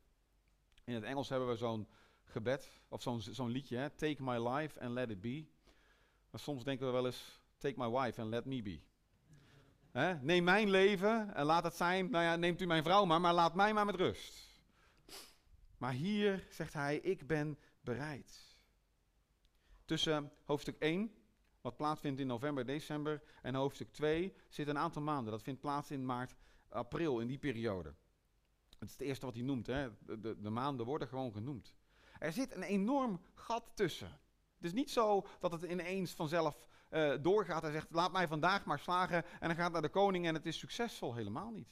In 0.83 0.93
het 0.93 1.03
Engels 1.03 1.29
hebben 1.29 1.47
we 1.47 1.55
zo'n 1.55 1.87
gebed, 2.23 2.81
of 2.87 3.01
zo'n 3.01 3.21
zo'n 3.21 3.49
liedje, 3.49 3.77
hè? 3.77 3.89
Take 3.89 4.23
my 4.23 4.47
life 4.47 4.79
and 4.79 4.91
let 4.91 5.09
it 5.09 5.21
be. 5.21 5.47
Maar 6.35 6.43
soms 6.43 6.63
denken 6.63 6.85
we 6.85 6.91
wel 6.91 7.05
eens, 7.05 7.41
take 7.57 7.79
my 7.79 7.89
wife 7.89 8.21
and 8.21 8.29
let 8.29 8.45
me 8.45 8.61
be. 8.61 8.79
Neem 10.21 10.43
mijn 10.43 10.69
leven 10.69 11.35
en 11.35 11.45
laat 11.45 11.63
het 11.63 11.75
zijn, 11.75 12.09
nou 12.09 12.23
ja, 12.23 12.35
neemt 12.35 12.61
u 12.61 12.65
mijn 12.65 12.83
vrouw 12.83 13.05
maar, 13.05 13.21
maar 13.21 13.33
laat 13.33 13.55
mij 13.55 13.73
maar 13.73 13.85
met 13.85 13.95
rust. 13.95 14.61
Maar 15.77 15.91
hier 15.91 16.47
zegt 16.49 16.73
hij, 16.73 16.97
ik 16.97 17.27
ben 17.27 17.57
bereid. 17.81 18.55
Tussen 19.85 20.31
hoofdstuk 20.43 20.79
1, 20.79 21.11
wat 21.61 21.77
plaatsvindt 21.77 22.19
in 22.19 22.27
november, 22.27 22.65
december, 22.65 23.23
en 23.41 23.55
hoofdstuk 23.55 23.91
2 23.91 24.33
zit 24.49 24.67
een 24.67 24.77
aantal 24.77 25.01
maanden. 25.01 25.31
Dat 25.31 25.43
vindt 25.43 25.61
plaats 25.61 25.91
in 25.91 26.05
maart, 26.05 26.35
april, 26.69 27.19
in 27.19 27.27
die 27.27 27.39
periode. 27.39 27.93
Het 28.79 28.89
is 28.89 28.91
het 28.97 29.07
eerste 29.07 29.25
wat 29.25 29.35
hij 29.35 29.43
noemt, 29.43 29.67
hè? 29.67 29.89
De, 29.99 30.39
de 30.39 30.49
maanden 30.49 30.85
worden 30.85 31.07
gewoon 31.07 31.31
genoemd. 31.31 31.75
Er 32.19 32.33
zit 32.33 32.55
een 32.55 32.63
enorm 32.63 33.21
gat 33.33 33.71
tussen. 33.73 34.19
Het 34.65 34.73
is 34.73 34.79
niet 34.79 34.91
zo 34.91 35.25
dat 35.39 35.51
het 35.51 35.63
ineens 35.63 36.11
vanzelf 36.11 36.67
uh, 36.91 37.13
doorgaat 37.21 37.63
en 37.63 37.71
zegt: 37.71 37.87
Laat 37.89 38.11
mij 38.11 38.27
vandaag 38.27 38.65
maar 38.65 38.79
slagen. 38.79 39.25
En 39.39 39.47
dan 39.47 39.55
gaat 39.55 39.71
naar 39.71 39.81
de 39.81 39.89
koning 39.89 40.27
en 40.27 40.33
het 40.33 40.45
is 40.45 40.59
succesvol. 40.59 41.15
Helemaal 41.15 41.51
niet. 41.51 41.67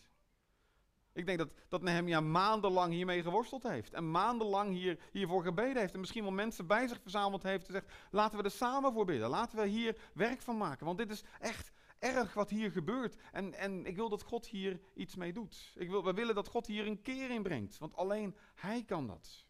Ik 1.14 1.26
denk 1.26 1.38
dat, 1.38 1.50
dat 1.68 1.82
Nehemia 1.82 2.22
maandenlang 2.22 2.94
hiermee 2.94 3.22
geworsteld 3.22 3.64
heeft. 3.64 3.94
En 3.94 4.12
maandenlang 4.12 4.74
hier, 4.74 5.00
hiervoor 5.12 5.44
gebeden 5.44 5.78
heeft. 5.78 5.94
En 5.94 6.00
misschien 6.00 6.24
wel 6.24 6.32
mensen 6.32 6.68
bij 6.68 6.88
zich 6.88 7.02
verzameld 7.02 7.44
heeft. 7.44 7.68
En 7.68 7.74
zegt: 7.74 7.92
Laten 8.12 8.38
we 8.38 8.44
er 8.44 8.52
samen 8.52 8.94
voor 8.94 9.06
bidden. 9.06 9.30
Laten 9.30 9.58
we 9.58 9.68
hier 9.68 9.98
werk 10.14 10.42
van 10.42 10.58
maken. 10.58 10.86
Want 10.86 10.98
dit 10.98 11.12
is 11.12 11.24
echt 11.40 11.72
erg 12.00 12.34
wat 12.34 12.50
hier 12.50 12.72
gebeurt. 12.72 13.16
En, 13.32 13.54
en 13.54 13.86
ik 13.86 13.96
wil 13.96 14.10
dat 14.10 14.24
God 14.24 14.48
hier 14.48 14.80
iets 14.94 15.16
mee 15.16 15.34
doet. 15.34 15.72
Ik 15.76 15.90
wil, 15.90 16.04
we 16.04 16.14
willen 16.14 16.36
dat 16.36 16.48
God 16.48 16.68
hier 16.68 16.88
een 16.88 17.02
keer 17.02 17.30
in 17.30 17.44
brengt. 17.44 17.78
Want 17.78 17.96
alleen 17.96 18.36
Hij 18.56 18.84
kan 18.84 19.08
dat 19.08 19.46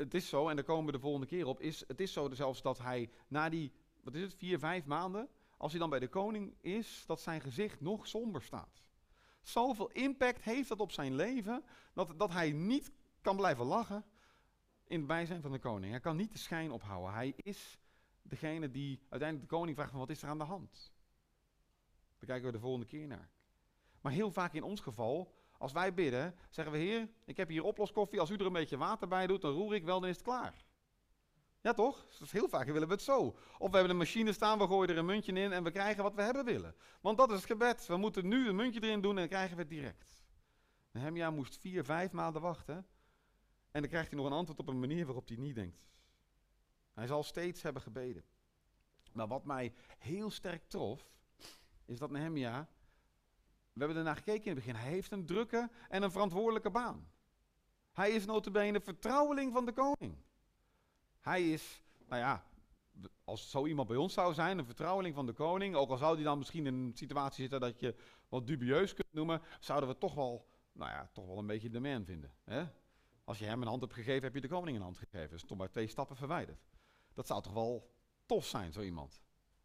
het 0.00 0.14
is 0.14 0.28
zo, 0.28 0.48
en 0.48 0.56
daar 0.56 0.64
komen 0.64 0.86
we 0.86 0.92
de 0.92 0.98
volgende 0.98 1.26
keer 1.26 1.46
op, 1.46 1.60
is, 1.60 1.84
het 1.86 2.00
is 2.00 2.12
zo 2.12 2.30
zelfs 2.32 2.62
dat 2.62 2.78
hij 2.78 3.10
na 3.28 3.48
die, 3.48 3.72
wat 4.02 4.14
is 4.14 4.22
het, 4.22 4.34
vier, 4.34 4.58
vijf 4.58 4.84
maanden, 4.84 5.28
als 5.56 5.70
hij 5.70 5.80
dan 5.80 5.90
bij 5.90 5.98
de 5.98 6.08
koning 6.08 6.54
is, 6.60 7.04
dat 7.06 7.20
zijn 7.20 7.40
gezicht 7.40 7.80
nog 7.80 8.06
somber 8.06 8.42
staat. 8.42 8.82
Zoveel 9.42 9.90
impact 9.90 10.42
heeft 10.42 10.68
dat 10.68 10.80
op 10.80 10.92
zijn 10.92 11.14
leven, 11.14 11.64
dat, 11.94 12.14
dat 12.16 12.30
hij 12.30 12.52
niet 12.52 12.92
kan 13.20 13.36
blijven 13.36 13.64
lachen 13.64 14.04
in 14.86 14.98
het 14.98 15.06
bijzijn 15.06 15.42
van 15.42 15.52
de 15.52 15.58
koning. 15.58 15.90
Hij 15.90 16.00
kan 16.00 16.16
niet 16.16 16.32
de 16.32 16.38
schijn 16.38 16.70
ophouden. 16.70 17.12
Hij 17.12 17.34
is 17.36 17.78
degene 18.22 18.70
die 18.70 18.98
uiteindelijk 19.08 19.50
de 19.50 19.56
koning 19.56 19.76
vraagt 19.76 19.90
van 19.90 20.00
wat 20.00 20.10
is 20.10 20.22
er 20.22 20.28
aan 20.28 20.38
de 20.38 20.44
hand. 20.44 20.92
Daar 22.18 22.28
kijken 22.28 22.46
we 22.46 22.52
de 22.52 22.58
volgende 22.58 22.86
keer 22.86 23.06
naar. 23.06 23.30
Maar 24.00 24.12
heel 24.12 24.30
vaak 24.30 24.52
in 24.52 24.62
ons 24.62 24.80
geval 24.80 25.34
als 25.60 25.72
wij 25.72 25.94
bidden, 25.94 26.34
zeggen 26.50 26.72
we, 26.72 26.80
Heer, 26.80 27.08
ik 27.24 27.36
heb 27.36 27.48
hier 27.48 27.62
oploskoffie. 27.62 28.20
Als 28.20 28.30
u 28.30 28.34
er 28.34 28.46
een 28.46 28.52
beetje 28.52 28.76
water 28.76 29.08
bij 29.08 29.26
doet, 29.26 29.40
dan 29.40 29.52
roer 29.52 29.74
ik 29.74 29.84
wel, 29.84 30.00
dan 30.00 30.08
is 30.08 30.14
het 30.14 30.24
klaar. 30.24 30.64
Ja, 31.60 31.72
toch? 31.72 32.04
Heel 32.30 32.48
vaak 32.48 32.66
willen 32.66 32.88
we 32.88 32.94
het 32.94 33.02
zo. 33.02 33.36
Of 33.58 33.70
we 33.70 33.76
hebben 33.76 33.90
een 33.90 33.96
machine 33.96 34.32
staan, 34.32 34.58
we 34.58 34.66
gooien 34.66 34.90
er 34.90 34.98
een 34.98 35.04
muntje 35.04 35.32
in 35.32 35.52
en 35.52 35.64
we 35.64 35.70
krijgen 35.70 36.02
wat 36.02 36.14
we 36.14 36.22
hebben 36.22 36.44
willen. 36.44 36.74
Want 37.00 37.18
dat 37.18 37.30
is 37.30 37.36
het 37.36 37.46
gebed. 37.46 37.86
We 37.86 37.96
moeten 37.96 38.28
nu 38.28 38.48
een 38.48 38.56
muntje 38.56 38.82
erin 38.82 39.00
doen 39.00 39.10
en 39.10 39.16
dan 39.16 39.28
krijgen 39.28 39.56
we 39.56 39.62
het 39.62 39.70
direct. 39.70 40.24
Nehemia 40.90 41.30
moest 41.30 41.58
vier, 41.58 41.84
vijf 41.84 42.12
maanden 42.12 42.42
wachten. 42.42 42.86
En 43.70 43.80
dan 43.80 43.90
krijgt 43.90 44.08
hij 44.08 44.18
nog 44.18 44.26
een 44.26 44.32
antwoord 44.32 44.58
op 44.58 44.68
een 44.68 44.80
manier 44.80 45.04
waarop 45.04 45.28
hij 45.28 45.36
niet 45.36 45.54
denkt. 45.54 45.88
Hij 46.94 47.06
zal 47.06 47.22
steeds 47.22 47.62
hebben 47.62 47.82
gebeden. 47.82 48.24
Maar 49.12 49.28
wat 49.28 49.44
mij 49.44 49.72
heel 49.98 50.30
sterk 50.30 50.68
trof, 50.68 51.10
is 51.84 51.98
dat 51.98 52.10
Nehemia 52.10 52.68
we 53.72 53.78
hebben 53.78 53.96
ernaar 53.96 54.16
gekeken 54.16 54.44
in 54.44 54.56
het 54.56 54.64
begin. 54.64 54.80
Hij 54.80 54.90
heeft 54.90 55.12
een 55.12 55.26
drukke 55.26 55.70
en 55.88 56.02
een 56.02 56.10
verantwoordelijke 56.10 56.70
baan. 56.70 57.10
Hij 57.92 58.10
is 58.10 58.26
notabene 58.26 58.80
vertrouweling 58.80 59.52
van 59.52 59.64
de 59.64 59.72
koning. 59.72 60.16
Hij 61.20 61.52
is, 61.52 61.82
nou 62.08 62.20
ja, 62.20 62.44
als 63.24 63.50
zo 63.50 63.66
iemand 63.66 63.88
bij 63.88 63.96
ons 63.96 64.14
zou 64.14 64.34
zijn, 64.34 64.58
een 64.58 64.64
vertrouweling 64.64 65.14
van 65.14 65.26
de 65.26 65.32
koning, 65.32 65.74
ook 65.74 65.90
al 65.90 65.96
zou 65.96 66.16
die 66.16 66.24
dan 66.24 66.38
misschien 66.38 66.66
in 66.66 66.74
een 66.74 66.92
situatie 66.94 67.40
zitten 67.40 67.60
dat 67.60 67.80
je 67.80 67.94
wat 68.28 68.46
dubieus 68.46 68.94
kunt 68.94 69.12
noemen, 69.12 69.42
zouden 69.60 69.88
we 69.88 69.98
toch 69.98 70.14
wel, 70.14 70.48
nou 70.72 70.90
ja, 70.90 71.10
toch 71.12 71.26
wel 71.26 71.38
een 71.38 71.46
beetje 71.46 71.70
de 71.70 71.80
man 71.80 72.04
vinden. 72.04 72.34
Hè? 72.44 72.64
Als 73.24 73.38
je 73.38 73.44
hem 73.44 73.62
een 73.62 73.68
hand 73.68 73.80
hebt 73.80 73.94
gegeven, 73.94 74.22
heb 74.22 74.34
je 74.34 74.40
de 74.40 74.48
koning 74.48 74.76
een 74.76 74.82
hand 74.82 74.98
gegeven. 74.98 75.30
Dat 75.30 75.38
is 75.38 75.44
toch 75.44 75.58
maar 75.58 75.70
twee 75.70 75.86
stappen 75.86 76.16
verwijderd. 76.16 76.68
Dat 77.14 77.26
zou 77.26 77.42
toch 77.42 77.52
wel 77.52 77.94
tof 78.26 78.46
zijn, 78.46 78.72
zo 78.72 78.80
iemand. 78.80 79.22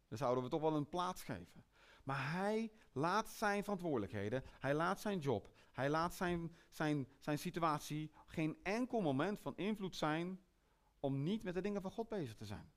Dan 0.08 0.18
zouden 0.18 0.44
we 0.44 0.50
toch 0.50 0.60
wel 0.60 0.76
een 0.76 0.88
plaats 0.88 1.22
geven. 1.22 1.64
Maar 2.06 2.32
hij 2.32 2.72
laat 2.92 3.28
zijn 3.28 3.62
verantwoordelijkheden, 3.62 4.42
hij 4.58 4.74
laat 4.74 5.00
zijn 5.00 5.18
job, 5.18 5.54
hij 5.72 5.90
laat 5.90 6.14
zijn, 6.14 6.56
zijn, 6.70 7.08
zijn 7.18 7.38
situatie 7.38 8.10
geen 8.26 8.58
enkel 8.62 9.00
moment 9.00 9.40
van 9.40 9.56
invloed 9.56 9.96
zijn 9.96 10.40
om 11.00 11.22
niet 11.22 11.42
met 11.42 11.54
de 11.54 11.60
dingen 11.60 11.82
van 11.82 11.90
God 11.90 12.08
bezig 12.08 12.34
te 12.34 12.44
zijn. 12.44 12.72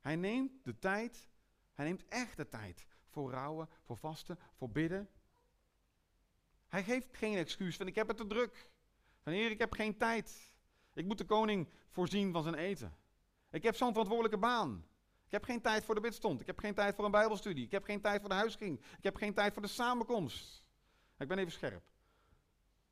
Hij 0.00 0.16
neemt 0.16 0.64
de 0.64 0.78
tijd, 0.78 1.28
hij 1.72 1.84
neemt 1.84 2.04
echt 2.08 2.36
de 2.36 2.48
tijd 2.48 2.86
voor 3.08 3.30
rouwen, 3.30 3.68
voor 3.82 3.96
vasten, 3.96 4.38
voor 4.52 4.70
bidden. 4.70 5.10
Hij 6.68 6.84
geeft 6.84 7.16
geen 7.16 7.36
excuus 7.36 7.76
van 7.76 7.86
ik 7.86 7.94
heb 7.94 8.08
het 8.08 8.16
te 8.16 8.26
druk. 8.26 8.70
Van 9.22 9.32
heer, 9.32 9.50
ik 9.50 9.58
heb 9.58 9.72
geen 9.72 9.96
tijd. 9.96 10.54
Ik 10.92 11.04
moet 11.04 11.18
de 11.18 11.24
koning 11.24 11.68
voorzien 11.88 12.32
van 12.32 12.42
zijn 12.42 12.54
eten. 12.54 12.96
Ik 13.50 13.62
heb 13.62 13.74
zo'n 13.76 13.90
verantwoordelijke 13.90 14.38
baan. 14.38 14.86
Ik 15.34 15.40
heb 15.40 15.48
geen 15.48 15.60
tijd 15.60 15.84
voor 15.84 15.94
de 15.94 16.00
bidstond. 16.00 16.40
Ik 16.40 16.46
heb 16.46 16.58
geen 16.58 16.74
tijd 16.74 16.94
voor 16.94 17.04
een 17.04 17.10
bijbelstudie. 17.10 17.64
Ik 17.64 17.70
heb 17.70 17.84
geen 17.84 18.00
tijd 18.00 18.20
voor 18.20 18.28
de 18.28 18.34
huisging. 18.34 18.78
Ik 18.78 19.02
heb 19.02 19.16
geen 19.16 19.34
tijd 19.34 19.52
voor 19.52 19.62
de 19.62 19.68
samenkomst. 19.68 20.64
Ik 21.18 21.28
ben 21.28 21.38
even 21.38 21.52
scherp. 21.52 21.84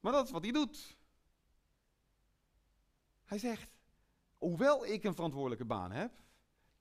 Maar 0.00 0.12
dat 0.12 0.24
is 0.24 0.30
wat 0.30 0.42
hij 0.42 0.52
doet. 0.52 0.98
Hij 3.24 3.38
zegt, 3.38 3.70
hoewel 4.38 4.86
ik 4.86 5.04
een 5.04 5.14
verantwoordelijke 5.14 5.64
baan 5.64 5.92
heb, 5.92 6.12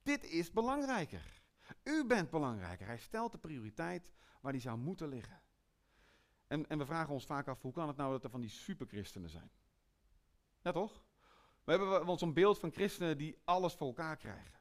dit 0.02 0.24
is 0.24 0.50
belangrijker. 0.50 1.42
U 1.82 2.06
bent 2.06 2.30
belangrijker. 2.30 2.86
Hij 2.86 2.98
stelt 2.98 3.32
de 3.32 3.38
prioriteit 3.38 4.12
waar 4.40 4.52
die 4.52 4.60
zou 4.60 4.78
moeten 4.78 5.08
liggen. 5.08 5.42
En, 6.46 6.68
en 6.68 6.78
we 6.78 6.86
vragen 6.86 7.12
ons 7.12 7.26
vaak 7.26 7.48
af, 7.48 7.60
hoe 7.60 7.72
kan 7.72 7.88
het 7.88 7.96
nou 7.96 8.12
dat 8.12 8.24
er 8.24 8.30
van 8.30 8.40
die 8.40 8.50
superchristenen 8.50 9.30
zijn? 9.30 9.50
Ja 10.60 10.72
toch? 10.72 11.04
We 11.64 11.72
hebben 11.72 12.18
zo'n 12.18 12.32
beeld 12.32 12.58
van 12.58 12.72
christenen 12.72 13.18
die 13.18 13.40
alles 13.44 13.74
voor 13.74 13.86
elkaar 13.86 14.16
krijgen. 14.16 14.60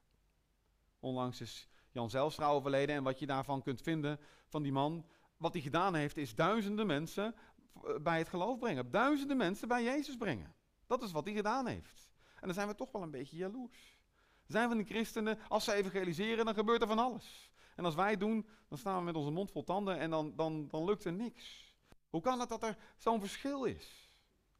Onlangs 1.01 1.41
is 1.41 1.67
Jan 1.91 2.09
Zijlstra 2.09 2.47
overleden 2.47 2.95
en 2.95 3.03
wat 3.03 3.19
je 3.19 3.25
daarvan 3.25 3.61
kunt 3.61 3.81
vinden 3.81 4.19
van 4.47 4.63
die 4.63 4.71
man. 4.71 5.05
Wat 5.37 5.53
hij 5.53 5.61
gedaan 5.61 5.95
heeft 5.95 6.17
is 6.17 6.35
duizenden 6.35 6.87
mensen 6.87 7.35
eh, 7.73 7.95
bij 8.01 8.17
het 8.17 8.29
geloof 8.29 8.59
brengen. 8.59 8.91
Duizenden 8.91 9.37
mensen 9.37 9.67
bij 9.67 9.83
Jezus 9.83 10.17
brengen. 10.17 10.55
Dat 10.87 11.03
is 11.03 11.11
wat 11.11 11.25
hij 11.25 11.33
gedaan 11.33 11.67
heeft. 11.67 12.09
En 12.33 12.45
dan 12.45 12.53
zijn 12.53 12.67
we 12.67 12.75
toch 12.75 12.91
wel 12.91 13.01
een 13.01 13.11
beetje 13.11 13.37
jaloers. 13.37 13.99
Zijn 14.47 14.67
van 14.67 14.77
die 14.77 14.85
christenen, 14.85 15.37
als 15.47 15.63
ze 15.63 15.73
evangeliseren, 15.73 16.45
dan 16.45 16.53
gebeurt 16.53 16.81
er 16.81 16.87
van 16.87 16.99
alles. 16.99 17.51
En 17.75 17.85
als 17.85 17.95
wij 17.95 18.17
doen, 18.17 18.47
dan 18.67 18.77
staan 18.77 18.97
we 18.97 19.03
met 19.03 19.15
onze 19.15 19.31
mond 19.31 19.51
vol 19.51 19.63
tanden 19.63 19.97
en 19.97 20.09
dan, 20.09 20.35
dan, 20.35 20.67
dan 20.67 20.83
lukt 20.85 21.03
er 21.03 21.13
niks. 21.13 21.75
Hoe 22.09 22.21
kan 22.21 22.39
het 22.39 22.49
dat 22.49 22.63
er 22.63 22.77
zo'n 22.97 23.19
verschil 23.19 23.63
is? 23.63 24.09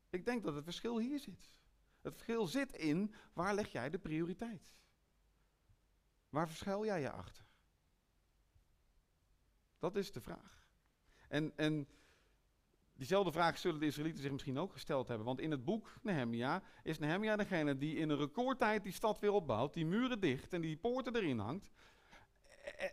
Ik 0.10 0.26
denk 0.26 0.44
dat 0.44 0.56
het 0.56 0.64
verschil 0.64 1.00
hier 1.00 1.20
zit. 1.20 1.54
Het 2.02 2.14
verschil 2.14 2.48
zit 2.48 2.72
in 2.72 3.14
waar 3.34 3.54
leg 3.54 3.72
jij 3.72 3.90
de 3.90 4.00
prioriteit? 4.00 4.72
Waar 6.32 6.48
verschuil 6.48 6.86
jij 6.86 7.02
je 7.02 7.12
achter? 7.12 7.46
Dat 9.80 9.96
is 9.96 10.12
de 10.12 10.22
vraag. 10.22 10.68
En, 11.28 11.54
en 11.56 11.88
diezelfde 12.94 13.32
vraag 13.32 13.58
zullen 13.58 13.80
de 13.80 13.86
Israëlieten 13.86 14.22
zich 14.22 14.32
misschien 14.32 14.60
ook 14.60 14.72
gesteld 14.72 15.08
hebben. 15.08 15.26
Want 15.26 15.40
in 15.40 15.52
het 15.52 15.66
boek 15.66 15.94
Nehemia 16.02 16.64
is 16.84 17.00
Nehemia 17.00 17.36
degene 17.36 17.78
die 17.78 17.96
in 17.96 18.10
een 18.10 18.18
recordtijd 18.18 18.84
die 18.84 18.92
stad 18.92 19.20
weer 19.20 19.32
opbouwt, 19.32 19.74
die 19.74 19.86
muren 19.86 20.20
dicht 20.20 20.54
en 20.54 20.62
die 20.62 20.78
poorten 20.78 21.16
erin 21.16 21.40
hangt. 21.40 21.72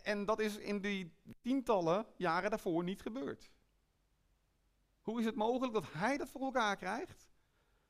En 0.03 0.25
dat 0.25 0.39
is 0.39 0.57
in 0.57 0.81
die 0.81 1.13
tientallen 1.41 2.05
jaren 2.15 2.49
daarvoor 2.49 2.83
niet 2.83 3.01
gebeurd. 3.01 3.51
Hoe 5.01 5.19
is 5.19 5.25
het 5.25 5.35
mogelijk 5.35 5.73
dat 5.73 5.93
hij 5.93 6.17
dat 6.17 6.29
voor 6.29 6.41
elkaar 6.41 6.75
krijgt 6.75 7.29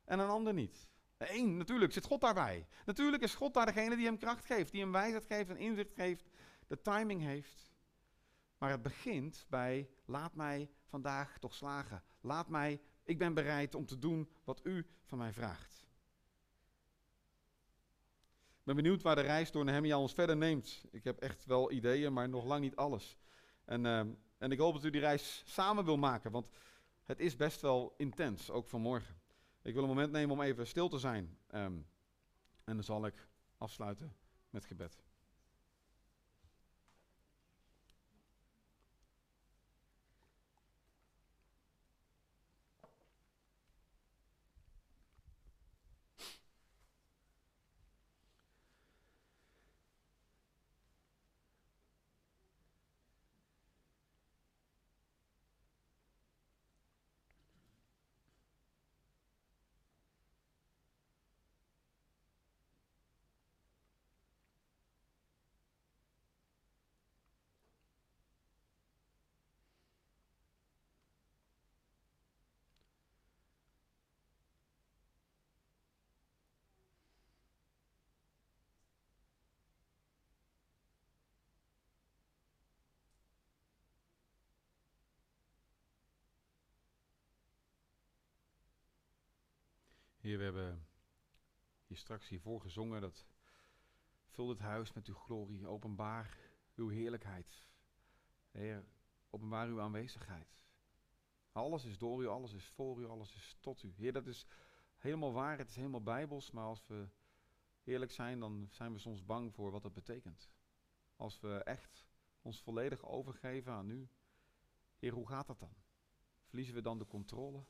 en 0.06 0.20
een 0.20 0.30
ander 0.30 0.54
niet? 0.54 0.90
Eén, 1.20 1.58
natuurlijk 1.58 1.94
zit 1.94 2.06
God 2.06 2.22
daarbij. 2.22 2.68
Natuurlijk 2.86 3.24
is 3.24 3.36
God 3.36 3.54
daar 3.54 3.66
degene 3.66 3.96
die 3.96 4.06
hem 4.06 4.18
kracht 4.18 4.46
geeft, 4.46 4.72
die 4.72 4.82
hem 4.82 4.92
wijsheid 4.92 5.26
geeft 5.26 5.50
en 5.50 5.58
inzicht 5.58 5.94
geeft, 5.94 6.30
de 6.68 6.82
timing 6.82 7.22
heeft. 7.22 7.72
Maar 8.58 8.70
het 8.70 8.82
begint 8.82 9.46
bij, 9.50 9.90
laat 10.06 10.36
mij 10.36 10.70
vandaag 10.86 11.38
toch 11.38 11.54
slagen. 11.54 12.04
Laat 12.22 12.50
mij, 12.50 12.82
ik 13.04 13.18
ben 13.18 13.34
bereid 13.34 13.76
om 13.76 13.86
te 13.86 14.00
doen 14.00 14.30
wat 14.44 14.60
u 14.64 14.88
van 15.04 15.18
mij 15.18 15.34
vraagt. 15.34 15.88
Ik 18.48 18.66
ben 18.66 18.76
benieuwd 18.76 19.02
waar 19.02 19.16
de 19.16 19.22
reis 19.22 19.52
door 19.52 19.66
Nehemia 19.66 20.00
ons 20.00 20.14
verder 20.14 20.38
neemt. 20.38 20.84
Ik 20.92 21.04
heb 21.04 21.20
echt 21.20 21.46
wel 21.46 21.72
ideeën, 21.72 22.14
maar 22.14 22.30
nog 22.30 22.46
lang 22.46 22.62
niet 22.62 22.76
alles. 22.76 23.18
En, 23.66 23.86
ehm, 23.86 24.10
en 24.38 24.52
ik 24.52 24.60
hoop 24.60 24.74
dat 24.74 24.84
u 24.84 24.90
die 24.90 25.02
reis 25.02 25.44
samen 25.46 25.86
wil 25.86 25.98
maken, 25.98 26.32
want 26.32 26.50
het 27.04 27.20
is 27.20 27.36
best 27.36 27.62
wel 27.62 27.94
intens, 27.98 28.50
ook 28.50 28.68
vanmorgen. 28.68 29.19
Ik 29.62 29.74
wil 29.74 29.84
een 29.84 29.90
moment 29.90 30.12
nemen 30.12 30.36
om 30.36 30.42
even 30.42 30.68
stil 30.68 30.90
te 30.90 31.00
zijn. 31.00 31.38
Ehm, 31.48 31.78
en 32.64 32.76
dan 32.76 32.84
zal 32.84 33.06
ik 33.06 33.28
afsluiten 33.58 34.16
met 34.50 34.66
gebed. 34.66 35.09
We 90.38 90.44
hebben 90.44 90.88
hier 91.86 91.98
straks 91.98 92.28
hiervoor 92.28 92.62
gezongen 92.62 93.02
dat 93.02 93.26
vul 94.26 94.50
het 94.50 94.60
huis 94.60 94.94
met 94.94 95.08
uw 95.08 95.14
glorie, 95.14 95.68
openbaar 95.68 96.38
uw 96.76 96.88
heerlijkheid. 96.88 97.68
Heer, 98.52 98.86
openbaar 99.30 99.68
uw 99.68 99.82
aanwezigheid. 99.82 100.66
Alles 101.52 101.86
is 101.86 101.98
door 101.98 102.22
u, 102.22 102.28
alles 102.28 102.54
is 102.54 102.66
voor 102.66 103.02
u, 103.02 103.06
alles 103.06 103.36
is 103.36 103.58
tot 103.60 103.84
u. 103.84 103.94
Heer, 103.96 104.14
dat 104.14 104.28
is 104.28 104.46
helemaal 104.98 105.34
waar, 105.34 105.58
het 105.58 105.70
is 105.70 105.76
helemaal 105.76 106.04
bijbels, 106.04 106.52
maar 106.52 106.66
als 106.66 106.88
we 106.88 107.10
eerlijk 107.84 108.12
zijn, 108.12 108.40
dan 108.40 108.68
zijn 108.72 108.94
we 108.94 109.00
soms 109.00 109.26
bang 109.26 109.54
voor 109.54 109.72
wat 109.72 109.82
dat 109.82 109.94
betekent. 109.94 110.52
Als 111.16 111.40
we 111.40 111.64
echt 111.64 112.06
ons 112.42 112.62
volledig 112.62 113.06
overgeven 113.06 113.72
aan 113.72 113.90
u. 113.90 114.10
Heer, 114.98 115.14
hoe 115.14 115.28
gaat 115.28 115.48
dat 115.48 115.60
dan? 115.60 115.76
Verliezen 116.46 116.76
we 116.76 116.82
dan 116.82 116.98
de 116.98 117.08
controle? 117.08 117.66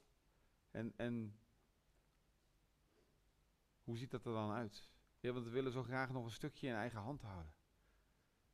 En, 0.71 0.93
en 0.97 1.39
hoe 3.89 3.97
ziet 3.97 4.11
dat 4.11 4.25
er 4.25 4.33
dan 4.33 4.51
uit? 4.51 4.89
Want 5.21 5.43
we 5.43 5.49
willen 5.49 5.71
zo 5.71 5.83
graag 5.83 6.11
nog 6.11 6.25
een 6.25 6.31
stukje 6.31 6.67
in 6.67 6.73
eigen 6.73 6.99
hand 6.99 7.21
houden. 7.21 7.53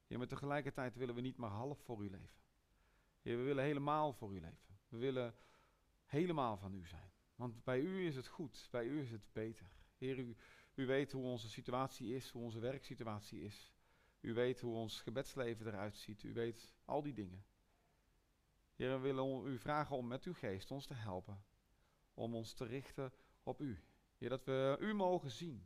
Maar 0.07 0.27
tegelijkertijd 0.27 0.95
willen 0.95 1.15
we 1.15 1.21
niet 1.21 1.37
maar 1.37 1.49
half 1.49 1.79
voor 1.79 2.03
u 2.03 2.09
leven. 2.09 2.43
We 3.21 3.35
willen 3.35 3.63
helemaal 3.63 4.13
voor 4.13 4.35
u 4.35 4.39
leven. 4.39 4.79
We 4.87 4.97
willen 4.97 5.35
helemaal 6.05 6.57
van 6.57 6.73
u 6.73 6.87
zijn. 6.87 7.11
Want 7.35 7.63
bij 7.63 7.79
u 7.79 8.05
is 8.05 8.15
het 8.15 8.27
goed, 8.27 8.67
bij 8.71 8.85
u 8.85 9.01
is 9.01 9.11
het 9.11 9.33
beter. 9.33 9.67
Heer, 9.97 10.17
u, 10.17 10.35
u 10.75 10.85
weet 10.85 11.11
hoe 11.11 11.23
onze 11.23 11.49
situatie 11.49 12.15
is, 12.15 12.29
hoe 12.29 12.43
onze 12.43 12.59
werksituatie 12.59 13.41
is. 13.41 13.73
U 14.19 14.33
weet 14.33 14.59
hoe 14.59 14.75
ons 14.75 15.01
gebedsleven 15.01 15.67
eruit 15.67 15.97
ziet. 15.97 16.23
U 16.23 16.33
weet 16.33 16.75
al 16.85 17.01
die 17.01 17.13
dingen. 17.13 17.45
Heer, 18.75 18.89
we 18.89 18.99
willen 18.99 19.45
u 19.45 19.59
vragen 19.59 19.95
om 19.95 20.07
met 20.07 20.23
uw 20.23 20.33
geest 20.33 20.71
ons 20.71 20.85
te 20.85 20.93
helpen. 20.93 21.43
Om 22.13 22.35
ons 22.35 22.53
te 22.53 22.65
richten 22.65 23.13
op 23.43 23.61
u. 23.61 23.83
Heer, 24.17 24.29
dat 24.29 24.43
we 24.43 24.77
u 24.79 24.93
mogen 24.93 25.31
zien. 25.31 25.65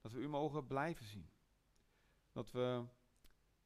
Dat 0.00 0.12
we 0.12 0.20
u 0.20 0.28
mogen 0.28 0.66
blijven 0.66 1.04
zien. 1.04 1.30
Dat 2.32 2.50
we 2.50 2.84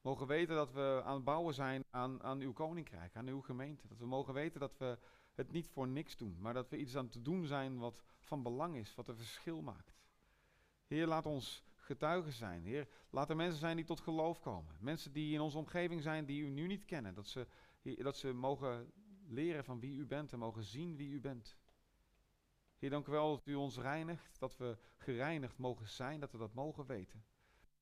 mogen 0.01 0.27
weten 0.27 0.57
dat 0.57 0.73
we 0.73 1.03
aan 1.05 1.15
het 1.15 1.25
bouwen 1.25 1.55
zijn 1.55 1.85
aan, 1.91 2.23
aan 2.23 2.41
uw 2.41 2.53
koninkrijk, 2.53 3.17
aan 3.17 3.29
uw 3.29 3.41
gemeente. 3.41 3.89
Dat 3.89 3.99
we 3.99 4.07
mogen 4.07 4.35
weten 4.35 4.61
dat 4.61 4.79
we 4.79 4.99
het 5.35 5.53
niet 5.53 5.69
voor 5.69 5.89
niks 5.89 6.17
doen, 6.17 6.37
maar 6.41 6.55
dat 6.55 6.69
we 6.69 6.77
iets 6.77 6.97
aan 6.97 7.09
te 7.09 7.23
doen 7.23 7.47
zijn 7.47 7.79
wat 7.79 8.03
van 8.21 8.43
belang 8.43 8.77
is, 8.77 8.95
wat 8.95 9.09
een 9.09 9.17
verschil 9.17 9.63
maakt. 9.63 9.95
Heer, 10.87 11.07
laat 11.07 11.27
ons 11.27 11.65
getuigen 11.77 12.33
zijn. 12.33 12.65
Heer, 12.65 12.89
laat 13.11 13.31
er 13.31 13.37
mensen 13.37 13.59
zijn 13.61 13.77
die 13.77 13.85
tot 13.85 14.01
geloof 14.01 14.41
komen. 14.41 14.77
Mensen 14.81 15.13
die 15.13 15.35
in 15.35 15.41
onze 15.41 15.59
omgeving 15.59 16.03
zijn 16.03 16.25
die 16.25 16.43
u 16.43 16.49
nu 16.49 16.67
niet 16.67 16.85
kennen. 16.85 17.15
Dat 17.15 17.27
ze, 17.27 17.47
dat 17.83 18.17
ze 18.17 18.33
mogen 18.33 18.93
leren 19.27 19.65
van 19.65 19.81
wie 19.81 19.97
u 19.97 20.07
bent 20.07 20.33
en 20.33 20.39
mogen 20.39 20.65
zien 20.65 20.97
wie 20.97 21.11
u 21.11 21.21
bent. 21.21 21.57
Heer, 22.83 22.91
dank 22.91 23.07
u 23.07 23.11
wel 23.11 23.37
dat 23.37 23.47
u 23.47 23.55
ons 23.55 23.79
reinigt, 23.79 24.39
dat 24.39 24.57
we 24.57 24.79
gereinigd 24.97 25.59
mogen 25.59 25.89
zijn, 25.89 26.21
dat 26.21 26.33
we 26.33 26.39
dat 26.39 26.55
mogen 26.55 26.87
weten. 26.87 27.25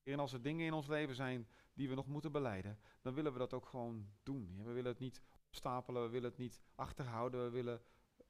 Heer, 0.02 0.12
en 0.14 0.20
als 0.20 0.32
er 0.32 0.42
dingen 0.42 0.66
in 0.66 0.72
ons 0.72 0.86
leven 0.86 1.14
zijn 1.14 1.48
die 1.74 1.88
we 1.88 1.94
nog 1.94 2.06
moeten 2.06 2.32
beleiden, 2.32 2.78
dan 3.02 3.14
willen 3.14 3.32
we 3.32 3.38
dat 3.38 3.52
ook 3.52 3.66
gewoon 3.66 4.10
doen. 4.22 4.62
We 4.62 4.72
willen 4.72 4.90
het 4.90 4.98
niet 4.98 5.22
opstapelen, 5.46 6.02
we 6.02 6.08
willen 6.08 6.28
het 6.28 6.38
niet 6.38 6.60
achterhouden, 6.74 7.44
we 7.44 7.50
willen 7.50 7.82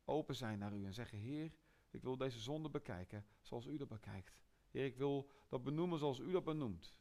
open 0.04 0.34
zijn 0.34 0.58
naar 0.58 0.72
u 0.72 0.84
en 0.84 0.94
zeggen, 0.94 1.18
Heer, 1.18 1.52
ik 1.90 2.02
wil 2.02 2.16
deze 2.16 2.40
zonde 2.40 2.70
bekijken 2.70 3.26
zoals 3.40 3.66
u 3.66 3.76
dat 3.76 3.88
bekijkt. 3.88 4.40
Heer, 4.70 4.84
ik 4.84 4.96
wil 4.96 5.30
dat 5.48 5.62
benoemen 5.62 5.98
zoals 5.98 6.18
u 6.18 6.30
dat 6.30 6.44
benoemt. 6.44 6.98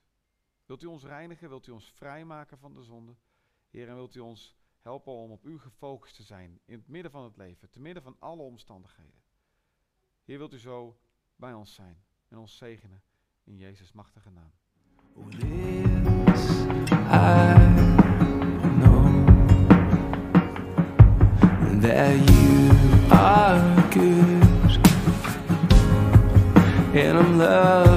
Wilt 0.66 0.84
u 0.84 0.86
ons 0.86 1.04
reinigen? 1.04 1.50
Wilt 1.50 1.68
u 1.68 1.72
ons 1.72 1.92
vrijmaken 1.92 2.58
van 2.58 2.74
de 2.74 2.84
zonde? 2.84 3.16
Heer, 3.70 3.88
en 3.88 3.96
wilt 3.96 4.16
u 4.16 4.20
ons 4.20 4.56
helpen 4.80 5.14
om 5.14 5.32
op 5.32 5.46
u 5.46 5.60
gefocust 5.60 6.16
te 6.16 6.24
zijn 6.24 6.60
in 6.66 6.78
het 6.78 6.88
midden 6.88 7.12
van 7.12 7.24
het 7.24 7.38
leven, 7.38 7.70
te 7.70 7.80
midden 7.80 8.04
van 8.04 8.16
alle 8.20 8.42
omstandigheden. 8.42 9.28
Heer, 10.30 10.38
wilt 10.38 10.54
u 10.54 10.60
zo 10.60 11.00
bij 11.36 11.54
ons 11.54 11.74
zijn 11.74 11.98
en 12.28 12.38
ons 12.38 12.58
zegenen 12.58 13.02
in 13.44 13.58
Jezus' 13.58 13.92
machtige 13.92 14.30
naam. 14.30 14.52
that 21.82 22.30
you 22.30 22.70
are 23.12 23.82
good 23.92 24.44
and 26.96 27.42
I'm. 27.42 27.89